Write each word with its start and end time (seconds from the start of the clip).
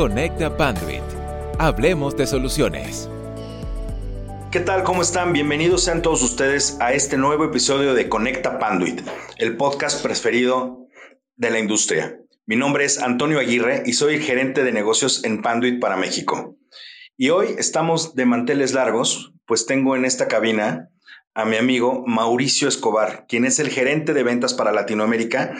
Conecta 0.00 0.56
Panduit. 0.56 1.02
Hablemos 1.58 2.16
de 2.16 2.26
soluciones. 2.26 3.06
¿Qué 4.50 4.60
tal? 4.60 4.82
¿Cómo 4.82 5.02
están? 5.02 5.34
Bienvenidos 5.34 5.84
sean 5.84 6.00
todos 6.00 6.22
ustedes 6.22 6.78
a 6.80 6.94
este 6.94 7.18
nuevo 7.18 7.44
episodio 7.44 7.92
de 7.92 8.08
Conecta 8.08 8.58
Panduit, 8.58 9.02
el 9.36 9.58
podcast 9.58 10.02
preferido 10.02 10.86
de 11.36 11.50
la 11.50 11.58
industria. 11.58 12.18
Mi 12.46 12.56
nombre 12.56 12.86
es 12.86 12.98
Antonio 12.98 13.40
Aguirre 13.40 13.82
y 13.84 13.92
soy 13.92 14.22
gerente 14.22 14.64
de 14.64 14.72
negocios 14.72 15.22
en 15.22 15.42
Panduit 15.42 15.78
para 15.78 15.98
México. 15.98 16.56
Y 17.18 17.28
hoy 17.28 17.48
estamos 17.58 18.14
de 18.14 18.24
manteles 18.24 18.72
largos, 18.72 19.34
pues 19.44 19.66
tengo 19.66 19.96
en 19.96 20.06
esta 20.06 20.28
cabina 20.28 20.88
a 21.34 21.44
mi 21.44 21.56
amigo 21.58 22.04
Mauricio 22.06 22.68
Escobar, 22.68 23.26
quien 23.28 23.44
es 23.44 23.58
el 23.58 23.68
gerente 23.68 24.14
de 24.14 24.22
ventas 24.22 24.54
para 24.54 24.72
Latinoamérica 24.72 25.58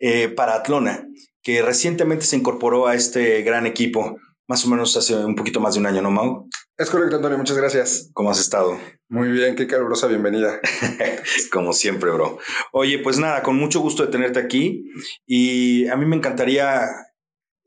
eh, 0.00 0.26
para 0.28 0.56
Atlona, 0.56 1.06
que 1.46 1.62
recientemente 1.62 2.24
se 2.24 2.34
incorporó 2.34 2.88
a 2.88 2.96
este 2.96 3.42
gran 3.42 3.66
equipo, 3.66 4.18
más 4.48 4.64
o 4.64 4.68
menos 4.68 4.96
hace 4.96 5.14
un 5.14 5.36
poquito 5.36 5.60
más 5.60 5.74
de 5.74 5.80
un 5.80 5.86
año, 5.86 6.02
¿no, 6.02 6.10
Mau? 6.10 6.48
Es 6.76 6.90
correcto, 6.90 7.14
Antonio, 7.14 7.38
muchas 7.38 7.56
gracias. 7.56 8.10
¿Cómo 8.14 8.32
has 8.32 8.40
estado? 8.40 8.76
Muy 9.08 9.30
bien, 9.30 9.54
qué 9.54 9.68
calurosa 9.68 10.08
bienvenida. 10.08 10.58
Como 11.52 11.72
siempre, 11.72 12.10
bro. 12.10 12.40
Oye, 12.72 12.98
pues 12.98 13.18
nada, 13.18 13.44
con 13.44 13.54
mucho 13.54 13.78
gusto 13.78 14.04
de 14.04 14.10
tenerte 14.10 14.40
aquí 14.40 14.90
y 15.24 15.86
a 15.86 15.94
mí 15.94 16.04
me 16.04 16.16
encantaría 16.16 16.84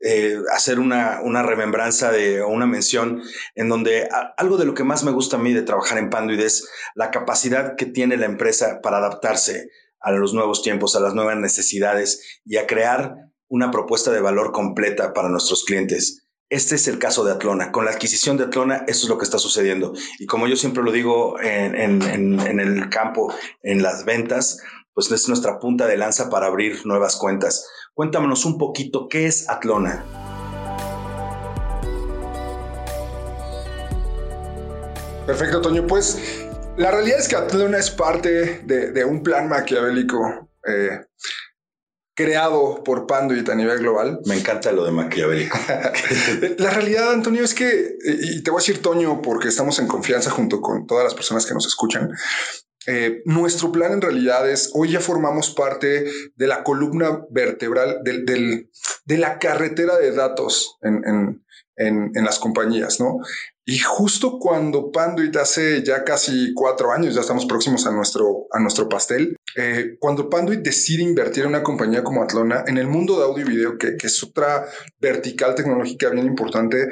eh, 0.00 0.36
hacer 0.54 0.78
una, 0.78 1.22
una 1.22 1.42
remembranza 1.42 2.12
de, 2.12 2.42
o 2.42 2.48
una 2.48 2.66
mención 2.66 3.22
en 3.54 3.70
donde 3.70 4.10
algo 4.36 4.58
de 4.58 4.66
lo 4.66 4.74
que 4.74 4.84
más 4.84 5.04
me 5.04 5.10
gusta 5.10 5.36
a 5.36 5.40
mí 5.40 5.54
de 5.54 5.62
trabajar 5.62 5.96
en 5.96 6.10
Panduid 6.10 6.40
es 6.40 6.68
la 6.94 7.10
capacidad 7.10 7.76
que 7.76 7.86
tiene 7.86 8.18
la 8.18 8.26
empresa 8.26 8.80
para 8.82 8.98
adaptarse 8.98 9.70
a 10.00 10.12
los 10.12 10.34
nuevos 10.34 10.62
tiempos, 10.62 10.96
a 10.96 11.00
las 11.00 11.14
nuevas 11.14 11.38
necesidades 11.38 12.42
y 12.44 12.58
a 12.58 12.66
crear 12.66 13.29
una 13.50 13.70
propuesta 13.70 14.10
de 14.12 14.20
valor 14.20 14.52
completa 14.52 15.12
para 15.12 15.28
nuestros 15.28 15.64
clientes. 15.64 16.22
Este 16.48 16.76
es 16.76 16.88
el 16.88 16.98
caso 16.98 17.24
de 17.24 17.32
Atlona. 17.32 17.70
Con 17.70 17.84
la 17.84 17.90
adquisición 17.90 18.36
de 18.36 18.44
Atlona, 18.44 18.84
eso 18.88 19.04
es 19.04 19.08
lo 19.08 19.18
que 19.18 19.24
está 19.24 19.38
sucediendo. 19.38 19.92
Y 20.18 20.26
como 20.26 20.46
yo 20.48 20.56
siempre 20.56 20.82
lo 20.82 20.90
digo 20.90 21.38
en, 21.40 22.00
el 22.02 22.88
campo, 22.90 23.32
en 23.62 23.82
las 23.82 24.04
ventas, 24.04 24.60
pues 24.94 25.10
es 25.10 25.28
nuestra 25.28 25.58
punta 25.58 25.86
de 25.86 25.96
lanza 25.96 26.30
para 26.30 26.46
abrir 26.46 26.84
nuevas 26.86 27.16
cuentas. 27.16 27.68
Cuéntanos 27.94 28.44
un 28.44 28.56
poquito 28.56 29.08
qué 29.08 29.26
es 29.26 29.48
Atlona. 29.48 30.04
Perfecto, 35.26 35.60
Toño. 35.60 35.86
Pues 35.86 36.46
la 36.76 36.90
realidad 36.90 37.18
es 37.18 37.28
que 37.28 37.36
Atlona 37.36 37.78
es 37.78 37.90
parte 37.90 38.62
de, 38.64 39.04
un 39.04 39.22
plan 39.22 39.48
maquiavélico 39.48 40.48
eh, 40.66 41.00
creado 42.20 42.84
por 42.84 43.06
Panduit 43.06 43.48
a 43.48 43.54
nivel 43.54 43.78
global. 43.78 44.20
Me 44.26 44.36
encanta 44.36 44.72
lo 44.72 44.84
de 44.84 44.92
maquiavélico. 44.92 45.58
la 46.58 46.70
realidad, 46.70 47.12
Antonio, 47.12 47.42
es 47.42 47.54
que, 47.54 47.96
y 48.04 48.42
te 48.42 48.50
voy 48.50 48.58
a 48.58 48.62
decir, 48.62 48.82
Toño, 48.82 49.22
porque 49.22 49.48
estamos 49.48 49.78
en 49.78 49.86
confianza 49.86 50.30
junto 50.30 50.60
con 50.60 50.86
todas 50.86 51.04
las 51.04 51.14
personas 51.14 51.46
que 51.46 51.54
nos 51.54 51.66
escuchan, 51.66 52.10
eh, 52.86 53.22
nuestro 53.24 53.72
plan 53.72 53.92
en 53.92 54.02
realidad 54.02 54.48
es, 54.50 54.70
hoy 54.74 54.90
ya 54.90 55.00
formamos 55.00 55.50
parte 55.50 56.10
de 56.34 56.46
la 56.46 56.62
columna 56.62 57.24
vertebral 57.30 58.02
de 58.04 59.18
la 59.18 59.38
carretera 59.38 59.96
de 59.96 60.12
datos 60.12 60.78
en, 60.82 61.42
las 61.76 62.38
compañías, 62.38 63.00
¿no? 63.00 63.18
Y 63.64 63.78
justo 63.78 64.38
cuando 64.38 64.90
Panduit 64.90 65.36
hace 65.36 65.82
ya 65.82 66.02
casi 66.04 66.52
cuatro 66.54 66.92
años, 66.92 67.14
ya 67.14 67.20
estamos 67.20 67.46
próximos 67.46 67.86
a 67.86 67.92
nuestro, 67.92 68.46
a 68.50 68.58
nuestro 68.58 68.88
pastel, 68.88 69.36
eh, 69.56 69.96
cuando 69.98 70.28
Panduit 70.28 70.60
decide 70.60 71.02
invertir 71.02 71.44
en 71.44 71.50
una 71.50 71.62
compañía 71.62 72.02
como 72.02 72.22
Atlona, 72.22 72.64
en 72.66 72.78
el 72.78 72.88
mundo 72.88 73.18
de 73.18 73.24
audio 73.24 73.46
y 73.46 73.48
video, 73.48 73.78
que, 73.78 73.96
que 73.96 74.08
es 74.08 74.22
otra 74.24 74.66
vertical 74.98 75.54
tecnológica 75.54 76.10
bien 76.10 76.26
importante, 76.26 76.88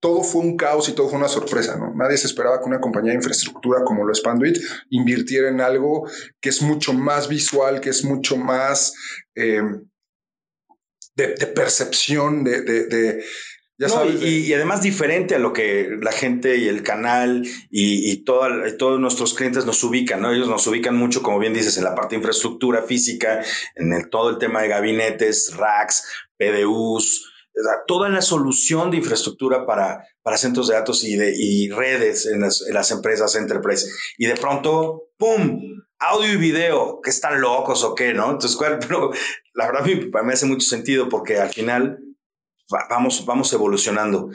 todo 0.00 0.22
fue 0.22 0.42
un 0.42 0.56
caos 0.56 0.88
y 0.88 0.92
todo 0.92 1.08
fue 1.08 1.18
una 1.18 1.28
sorpresa, 1.28 1.76
¿no? 1.76 1.92
Nadie 1.94 2.16
se 2.16 2.28
esperaba 2.28 2.60
que 2.60 2.66
una 2.66 2.80
compañía 2.80 3.10
de 3.10 3.16
infraestructura 3.16 3.82
como 3.84 4.04
lo 4.04 4.12
es 4.12 4.20
Panduit 4.20 4.56
invirtiera 4.90 5.48
en 5.48 5.60
algo 5.60 6.08
que 6.40 6.50
es 6.50 6.62
mucho 6.62 6.92
más 6.92 7.28
visual, 7.28 7.80
que 7.80 7.90
es 7.90 8.04
mucho 8.04 8.36
más 8.36 8.94
eh, 9.34 9.62
de, 11.16 11.46
percepción, 11.48 12.44
de, 12.44 13.24
y, 13.78 14.52
además 14.52 14.82
diferente 14.82 15.36
a 15.36 15.38
lo 15.38 15.52
que 15.52 15.88
la 16.02 16.10
gente 16.10 16.56
y 16.56 16.66
el 16.66 16.82
canal 16.82 17.46
y, 17.70 18.16
todos 18.24 19.00
nuestros 19.00 19.34
clientes 19.34 19.64
nos 19.64 19.82
ubican, 19.84 20.20
¿no? 20.20 20.32
Ellos 20.32 20.48
nos 20.48 20.66
ubican 20.66 20.96
mucho, 20.96 21.22
como 21.22 21.38
bien 21.38 21.54
dices, 21.54 21.76
en 21.76 21.84
la 21.84 21.94
parte 21.94 22.14
de 22.14 22.18
infraestructura 22.18 22.82
física, 22.82 23.42
en 23.76 24.10
todo 24.10 24.30
el 24.30 24.38
tema 24.38 24.62
de 24.62 24.68
gabinetes, 24.68 25.54
racks, 25.56 26.04
PDUs, 26.38 27.32
toda 27.86 28.08
la 28.08 28.22
solución 28.22 28.90
de 28.90 28.98
infraestructura 28.98 29.66
para, 29.66 30.04
para 30.22 30.36
centros 30.36 30.68
de 30.68 30.74
datos 30.74 31.04
y, 31.04 31.16
de, 31.16 31.34
y 31.36 31.70
redes 31.70 32.26
en 32.26 32.40
las, 32.40 32.90
empresas 32.90 33.34
enterprise. 33.36 33.86
Y 34.16 34.26
de 34.26 34.34
pronto, 34.34 35.10
¡pum! 35.16 35.62
Audio 36.00 36.32
y 36.32 36.36
video, 36.36 37.00
que 37.02 37.10
están 37.10 37.40
locos 37.40 37.82
o 37.82 37.94
qué, 37.94 38.14
¿no? 38.14 38.30
Entonces, 38.30 38.56
pero 38.80 39.10
la 39.54 39.66
verdad 39.66 39.84
para 40.12 40.24
mí 40.24 40.32
hace 40.32 40.46
mucho 40.46 40.66
sentido 40.66 41.08
porque 41.08 41.38
al 41.38 41.50
final 41.50 41.98
vamos, 42.88 43.24
vamos 43.26 43.52
evolucionando. 43.52 44.30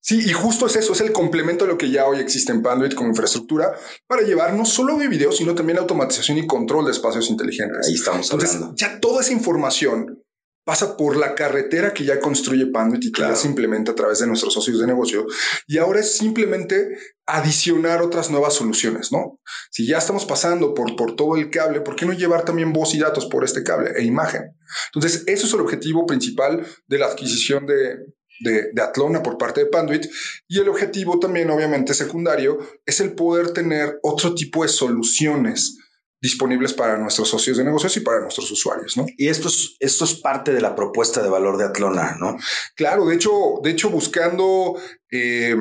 Sí, 0.00 0.20
y 0.22 0.32
justo 0.34 0.66
es 0.66 0.76
eso, 0.76 0.92
es 0.92 1.00
el 1.00 1.12
complemento 1.12 1.64
de 1.64 1.72
lo 1.72 1.78
que 1.78 1.90
ya 1.90 2.04
hoy 2.04 2.18
existe 2.18 2.52
en 2.52 2.62
Panduit 2.62 2.94
como 2.94 3.08
infraestructura 3.08 3.74
para 4.06 4.20
llevar 4.20 4.52
no 4.52 4.66
solo 4.66 5.02
y 5.02 5.08
video, 5.08 5.32
sino 5.32 5.54
también 5.54 5.78
automatización 5.78 6.36
y 6.36 6.46
control 6.46 6.84
de 6.84 6.90
espacios 6.90 7.30
inteligentes. 7.30 7.88
Ahí 7.88 7.94
estamos 7.94 8.26
Entonces, 8.26 8.56
hablando. 8.56 8.76
Ya 8.76 9.00
toda 9.00 9.22
esa 9.22 9.32
información 9.32 10.22
pasa 10.64 10.96
por 10.96 11.16
la 11.16 11.34
carretera 11.34 11.92
que 11.92 12.04
ya 12.04 12.18
construye 12.18 12.66
Panduit 12.66 13.04
y 13.04 13.12
que 13.12 13.20
ya 13.22 13.36
se 13.36 13.48
implementa 13.48 13.92
a 13.92 13.94
través 13.94 14.18
de 14.18 14.26
nuestros 14.26 14.54
socios 14.54 14.80
de 14.80 14.86
negocio. 14.86 15.26
Y 15.66 15.78
ahora 15.78 16.00
es 16.00 16.16
simplemente 16.16 16.96
adicionar 17.26 18.02
otras 18.02 18.30
nuevas 18.30 18.54
soluciones, 18.54 19.12
¿no? 19.12 19.40
Si 19.70 19.86
ya 19.86 19.98
estamos 19.98 20.24
pasando 20.24 20.74
por, 20.74 20.96
por 20.96 21.16
todo 21.16 21.36
el 21.36 21.50
cable, 21.50 21.82
¿por 21.82 21.96
qué 21.96 22.06
no 22.06 22.12
llevar 22.12 22.44
también 22.44 22.72
voz 22.72 22.94
y 22.94 22.98
datos 22.98 23.26
por 23.26 23.44
este 23.44 23.62
cable 23.62 23.92
e 23.96 24.04
imagen? 24.04 24.56
Entonces, 24.94 25.24
eso 25.26 25.46
es 25.46 25.52
el 25.52 25.60
objetivo 25.60 26.06
principal 26.06 26.66
de 26.86 26.98
la 26.98 27.06
adquisición 27.06 27.66
de, 27.66 27.98
de, 28.40 28.70
de, 28.72 28.82
Atlona 28.82 29.22
por 29.22 29.36
parte 29.36 29.60
de 29.60 29.66
Panduit. 29.66 30.06
Y 30.48 30.60
el 30.60 30.68
objetivo 30.68 31.18
también, 31.18 31.50
obviamente, 31.50 31.92
secundario, 31.92 32.58
es 32.86 33.00
el 33.00 33.14
poder 33.14 33.52
tener 33.52 33.98
otro 34.02 34.34
tipo 34.34 34.62
de 34.62 34.68
soluciones 34.68 35.78
disponibles 36.24 36.72
para 36.72 36.96
nuestros 36.96 37.28
socios 37.28 37.58
de 37.58 37.64
negocios 37.64 37.98
y 37.98 38.00
para 38.00 38.22
nuestros 38.22 38.50
usuarios, 38.50 38.96
¿no? 38.96 39.04
Y 39.18 39.28
esto 39.28 39.48
es, 39.48 39.76
esto 39.78 40.06
es 40.06 40.14
parte 40.14 40.54
de 40.54 40.62
la 40.62 40.74
propuesta 40.74 41.22
de 41.22 41.28
valor 41.28 41.58
de 41.58 41.66
Atlona, 41.66 42.16
¿no? 42.18 42.38
Claro, 42.74 43.04
de 43.04 43.14
hecho, 43.14 43.60
de 43.62 43.70
hecho 43.70 43.90
buscando 43.90 44.74
eh, 45.12 45.54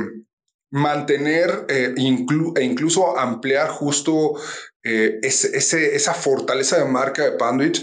mantener 0.71 1.65
eh, 1.67 1.93
e 1.97 2.63
incluso 2.63 3.19
ampliar 3.19 3.67
justo 3.67 4.35
eh, 4.83 5.19
ese, 5.21 5.95
esa 5.97 6.13
fortaleza 6.13 6.77
de 6.77 6.85
marca 6.85 7.25
de 7.25 7.33
Panduit, 7.33 7.79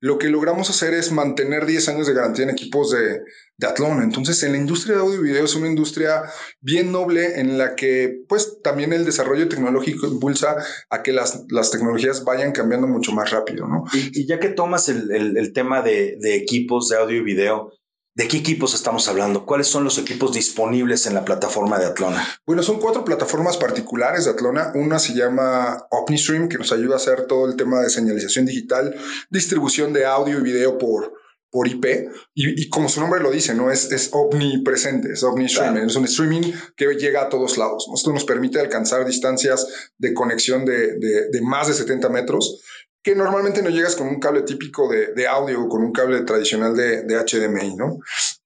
lo 0.00 0.18
que 0.18 0.28
logramos 0.28 0.70
hacer 0.70 0.94
es 0.94 1.12
mantener 1.12 1.66
10 1.66 1.88
años 1.90 2.06
de 2.06 2.14
garantía 2.14 2.44
en 2.44 2.50
equipos 2.50 2.90
de, 2.90 3.20
de 3.58 3.66
Athlon. 3.66 4.02
Entonces, 4.02 4.42
en 4.42 4.52
la 4.52 4.58
industria 4.58 4.96
de 4.96 5.02
audio 5.02 5.20
y 5.20 5.24
video 5.24 5.44
es 5.44 5.54
una 5.54 5.68
industria 5.68 6.22
bien 6.60 6.90
noble 6.90 7.38
en 7.38 7.58
la 7.58 7.76
que, 7.76 8.22
pues, 8.26 8.62
también 8.62 8.94
el 8.94 9.04
desarrollo 9.04 9.48
tecnológico 9.48 10.06
impulsa 10.06 10.56
a 10.88 11.02
que 11.02 11.12
las, 11.12 11.44
las 11.50 11.70
tecnologías 11.70 12.24
vayan 12.24 12.52
cambiando 12.52 12.86
mucho 12.86 13.12
más 13.12 13.30
rápido, 13.30 13.68
¿no? 13.68 13.84
Y, 13.92 14.26
ya 14.26 14.40
que 14.40 14.48
tomas 14.48 14.88
el, 14.88 15.10
el, 15.10 15.52
tema 15.52 15.82
de, 15.82 16.16
de, 16.18 16.34
equipos 16.34 16.88
de 16.88 16.96
audio 16.96 17.18
y 17.18 17.22
video, 17.22 17.72
¿De 18.14 18.26
qué 18.26 18.38
equipos 18.38 18.74
estamos 18.74 19.06
hablando? 19.06 19.46
¿Cuáles 19.46 19.68
son 19.68 19.84
los 19.84 19.96
equipos 19.96 20.32
disponibles 20.32 21.06
en 21.06 21.14
la 21.14 21.24
plataforma 21.24 21.78
de 21.78 21.86
Atlona? 21.86 22.26
Bueno, 22.44 22.62
son 22.62 22.80
cuatro 22.80 23.04
plataformas 23.04 23.56
particulares 23.56 24.24
de 24.24 24.32
Atlona. 24.32 24.72
Una 24.74 24.98
se 24.98 25.14
llama 25.14 25.86
OmniStream, 25.90 26.48
que 26.48 26.58
nos 26.58 26.72
ayuda 26.72 26.94
a 26.94 26.96
hacer 26.96 27.26
todo 27.26 27.48
el 27.48 27.56
tema 27.56 27.80
de 27.80 27.88
señalización 27.88 28.46
digital, 28.46 28.96
distribución 29.30 29.92
de 29.92 30.06
audio 30.06 30.40
y 30.40 30.42
video 30.42 30.76
por, 30.76 31.14
por 31.50 31.68
IP. 31.68 32.10
Y, 32.34 32.68
como 32.68 32.88
su 32.88 33.00
nombre 33.00 33.20
lo 33.20 33.30
dice, 33.30 33.54
¿no? 33.54 33.70
Es, 33.70 33.92
es 33.92 34.10
omnipresente, 34.12 35.12
es 35.12 35.22
OmniStream. 35.22 35.76
Es 35.76 35.94
un 35.94 36.04
streaming 36.06 36.52
que 36.76 36.86
llega 36.94 37.22
a 37.22 37.28
todos 37.28 37.58
lados. 37.58 37.88
Esto 37.94 38.12
nos 38.12 38.24
permite 38.24 38.58
alcanzar 38.58 39.06
distancias 39.06 39.68
de 39.98 40.12
conexión 40.14 40.64
de, 40.64 40.98
de, 40.98 41.28
de 41.30 41.40
más 41.42 41.68
de 41.68 41.74
70 41.74 42.08
metros 42.08 42.60
que 43.02 43.14
normalmente 43.14 43.62
no 43.62 43.70
llegas 43.70 43.96
con 43.96 44.08
un 44.08 44.20
cable 44.20 44.42
típico 44.42 44.88
de, 44.88 45.26
audio 45.26 45.62
o 45.62 45.68
con 45.68 45.82
un 45.82 45.92
cable 45.92 46.20
tradicional 46.22 46.76
de, 46.76 47.04
HDMI, 47.06 47.76
¿no? 47.76 47.98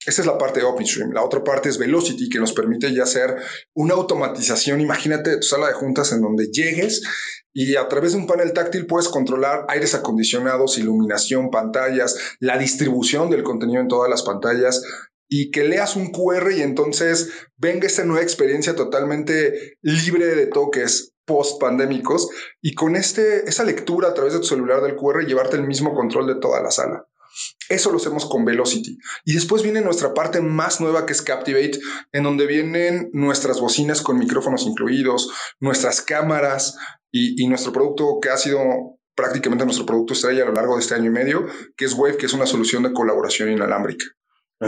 Esa 0.06 0.22
es 0.22 0.26
la 0.26 0.38
parte 0.38 0.60
de 0.60 0.66
OpenStream. 0.66 1.12
La 1.12 1.24
otra 1.24 1.42
parte 1.42 1.68
es 1.68 1.78
Velocity, 1.78 2.28
que 2.28 2.38
nos 2.38 2.52
permite 2.52 2.92
ya 2.94 3.02
hacer 3.02 3.36
una 3.74 3.94
automatización. 3.94 4.80
Imagínate 4.80 5.38
tu 5.38 5.42
sala 5.42 5.68
de 5.68 5.72
juntas 5.72 6.12
en 6.12 6.20
donde 6.20 6.48
llegues 6.52 7.02
y 7.52 7.76
a 7.76 7.88
través 7.88 8.12
de 8.12 8.18
un 8.18 8.26
panel 8.26 8.52
táctil 8.52 8.86
puedes 8.86 9.08
controlar 9.08 9.64
aires 9.68 9.94
acondicionados, 9.94 10.78
iluminación, 10.78 11.50
pantallas, 11.50 12.36
la 12.38 12.58
distribución 12.58 13.30
del 13.30 13.42
contenido 13.42 13.80
en 13.80 13.88
todas 13.88 14.10
las 14.10 14.22
pantallas 14.22 14.82
y 15.28 15.50
que 15.50 15.64
leas 15.64 15.96
un 15.96 16.12
QR 16.12 16.52
y 16.52 16.62
entonces 16.62 17.30
venga 17.56 17.86
esta 17.86 18.04
nueva 18.04 18.22
experiencia 18.22 18.76
totalmente 18.76 19.78
libre 19.82 20.26
de 20.26 20.46
toques 20.46 21.13
post 21.24 21.60
pandémicos 21.60 22.28
y 22.60 22.74
con 22.74 22.96
este, 22.96 23.48
esa 23.48 23.64
lectura 23.64 24.08
a 24.08 24.14
través 24.14 24.32
de 24.32 24.40
tu 24.40 24.46
celular 24.46 24.82
del 24.82 24.96
QR 24.96 25.26
llevarte 25.26 25.56
el 25.56 25.66
mismo 25.66 25.94
control 25.94 26.26
de 26.26 26.40
toda 26.40 26.62
la 26.62 26.70
sala. 26.70 27.06
Eso 27.68 27.90
lo 27.90 27.96
hacemos 27.96 28.26
con 28.26 28.44
Velocity. 28.44 28.96
Y 29.24 29.34
después 29.34 29.62
viene 29.62 29.80
nuestra 29.80 30.14
parte 30.14 30.40
más 30.40 30.80
nueva 30.80 31.04
que 31.04 31.12
es 31.12 31.22
Captivate, 31.22 31.80
en 32.12 32.22
donde 32.22 32.46
vienen 32.46 33.10
nuestras 33.12 33.60
bocinas 33.60 34.02
con 34.02 34.18
micrófonos 34.18 34.66
incluidos, 34.66 35.32
nuestras 35.58 36.00
cámaras 36.00 36.76
y, 37.10 37.42
y 37.42 37.48
nuestro 37.48 37.72
producto 37.72 38.18
que 38.22 38.30
ha 38.30 38.36
sido 38.36 38.60
prácticamente 39.16 39.64
nuestro 39.64 39.86
producto 39.86 40.12
estrella 40.12 40.42
a 40.42 40.46
lo 40.46 40.52
largo 40.52 40.74
de 40.74 40.82
este 40.82 40.94
año 40.94 41.06
y 41.06 41.10
medio, 41.10 41.46
que 41.76 41.84
es 41.84 41.94
Wave, 41.94 42.16
que 42.16 42.26
es 42.26 42.32
una 42.32 42.46
solución 42.46 42.82
de 42.82 42.92
colaboración 42.92 43.50
inalámbrica. 43.50 44.04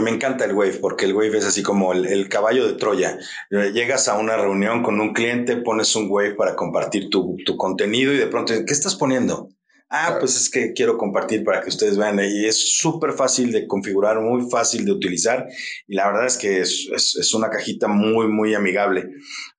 Me 0.01 0.11
encanta 0.11 0.45
el 0.45 0.53
Wave 0.53 0.79
porque 0.81 1.05
el 1.05 1.13
Wave 1.13 1.37
es 1.37 1.45
así 1.45 1.63
como 1.63 1.93
el, 1.93 2.29
caballo 2.29 2.67
de 2.67 2.73
Troya. 2.73 3.17
Eh, 3.49 3.71
llegas 3.73 4.07
a 4.07 4.17
una 4.17 4.37
reunión 4.37 4.83
con 4.83 4.99
un 4.99 5.13
cliente, 5.13 5.57
pones 5.57 5.95
un 5.95 6.07
Wave 6.09 6.35
para 6.35 6.55
compartir 6.55 7.09
tu, 7.09 7.37
contenido 7.57 8.13
y 8.13 8.17
de 8.17 8.27
pronto, 8.27 8.53
¿qué 8.53 8.73
estás 8.73 8.95
poniendo? 8.95 9.49
Ah, 9.89 10.17
pues 10.19 10.35
es 10.35 10.49
que 10.49 10.73
quiero 10.73 10.97
compartir 10.97 11.43
para 11.45 11.61
que 11.61 11.69
ustedes 11.69 11.97
vean 11.97 12.19
y 12.19 12.45
es 12.45 12.77
súper 12.77 13.13
fácil 13.13 13.53
de 13.53 13.67
configurar, 13.67 14.19
muy 14.19 14.49
fácil 14.49 14.83
de 14.83 14.91
utilizar 14.91 15.47
y 15.87 15.95
la 15.95 16.07
verdad 16.07 16.25
es 16.25 16.37
que 16.37 16.59
es, 16.59 16.89
es 16.93 17.33
una 17.33 17.49
cajita 17.49 17.87
muy, 17.87 18.27
muy 18.27 18.53
amigable. 18.53 19.09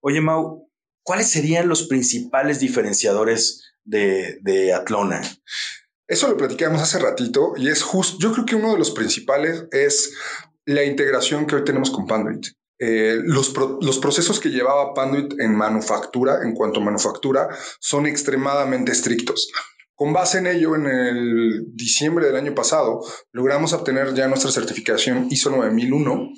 Oye, 0.00 0.20
Mau, 0.20 0.68
¿cuáles 1.02 1.30
serían 1.30 1.66
los 1.66 1.88
principales 1.88 2.60
diferenciadores 2.60 3.68
de, 3.88 4.72
Atlona. 4.74 5.22
Eso 6.08 6.26
lo 6.26 6.38
platicamos 6.38 6.80
hace 6.80 6.98
ratito 6.98 7.52
y 7.56 7.68
es 7.68 7.82
justo, 7.82 8.16
yo 8.18 8.32
creo 8.32 8.46
que 8.46 8.56
uno 8.56 8.72
de 8.72 8.78
los 8.78 8.90
principales 8.92 9.66
es 9.70 10.14
la 10.64 10.82
integración 10.82 11.46
que 11.46 11.56
hoy 11.56 11.64
tenemos 11.64 11.90
con 11.90 12.06
Panduit. 12.06 12.46
Eh, 12.78 13.18
los, 13.24 13.50
procesos 13.98 14.40
que 14.40 14.48
llevaba 14.48 14.94
Panduit 14.94 15.38
en 15.38 15.54
manufactura, 15.54 16.40
en 16.42 16.54
cuanto 16.54 16.80
a 16.80 16.84
manufactura, 16.84 17.48
son 17.78 18.06
extremadamente 18.06 18.92
estrictos. 18.92 19.50
Con 19.94 20.14
base 20.14 20.38
en 20.38 20.46
ello, 20.46 20.76
en 20.76 20.86
el 20.86 21.64
diciembre 21.74 22.26
del 22.26 22.36
año 22.36 22.54
pasado, 22.54 23.00
logramos 23.32 23.72
obtener 23.74 24.14
ya 24.14 24.28
nuestra 24.28 24.50
certificación 24.50 25.26
ISO 25.28 25.50
9001, 25.50 26.30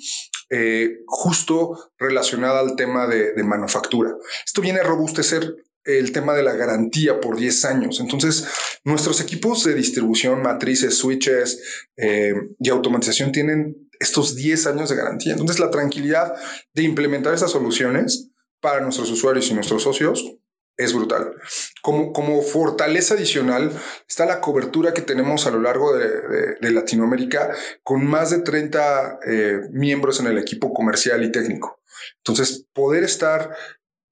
eh, 0.49 0.97
justo 1.05 1.91
relacionada 1.97 2.59
al 2.59 2.75
tema 2.75 3.07
de, 3.07 3.33
de 3.33 3.43
manufactura. 3.43 4.15
Esto 4.45 4.61
viene 4.61 4.79
a 4.79 4.83
robustecer 4.83 5.55
el 5.83 6.11
tema 6.11 6.33
de 6.33 6.43
la 6.43 6.53
garantía 6.53 7.19
por 7.19 7.37
10 7.37 7.65
años. 7.65 7.99
Entonces, 7.99 8.45
nuestros 8.83 9.21
equipos 9.21 9.63
de 9.63 9.73
distribución, 9.73 10.41
matrices, 10.41 10.97
switches 10.97 11.87
eh, 11.97 12.33
y 12.59 12.69
automatización 12.69 13.31
tienen 13.31 13.89
estos 13.99 14.35
10 14.35 14.67
años 14.67 14.89
de 14.89 14.95
garantía. 14.95 15.33
Entonces, 15.33 15.59
la 15.59 15.69
tranquilidad 15.69 16.33
de 16.73 16.83
implementar 16.83 17.33
esas 17.33 17.51
soluciones 17.51 18.29
para 18.59 18.81
nuestros 18.81 19.09
usuarios 19.09 19.49
y 19.49 19.53
nuestros 19.53 19.83
socios 19.83 20.37
es 20.77 20.93
brutal. 20.93 21.35
Como, 21.81 22.13
como 22.13 22.41
fortaleza 22.41 23.13
adicional 23.13 23.71
está 24.07 24.25
la 24.25 24.41
cobertura 24.41 24.93
que 24.93 25.01
tenemos 25.01 25.45
a 25.45 25.51
lo 25.51 25.61
largo 25.61 25.95
de, 25.95 26.71
Latinoamérica 26.71 27.53
con 27.83 28.05
más 28.05 28.29
de 28.29 28.39
30 28.39 29.19
eh, 29.27 29.59
miembros 29.71 30.19
en 30.19 30.27
el 30.27 30.37
equipo 30.37 30.73
comercial 30.73 31.23
y 31.23 31.31
técnico. 31.31 31.81
Entonces, 32.17 32.65
poder 32.73 33.03
estar 33.03 33.55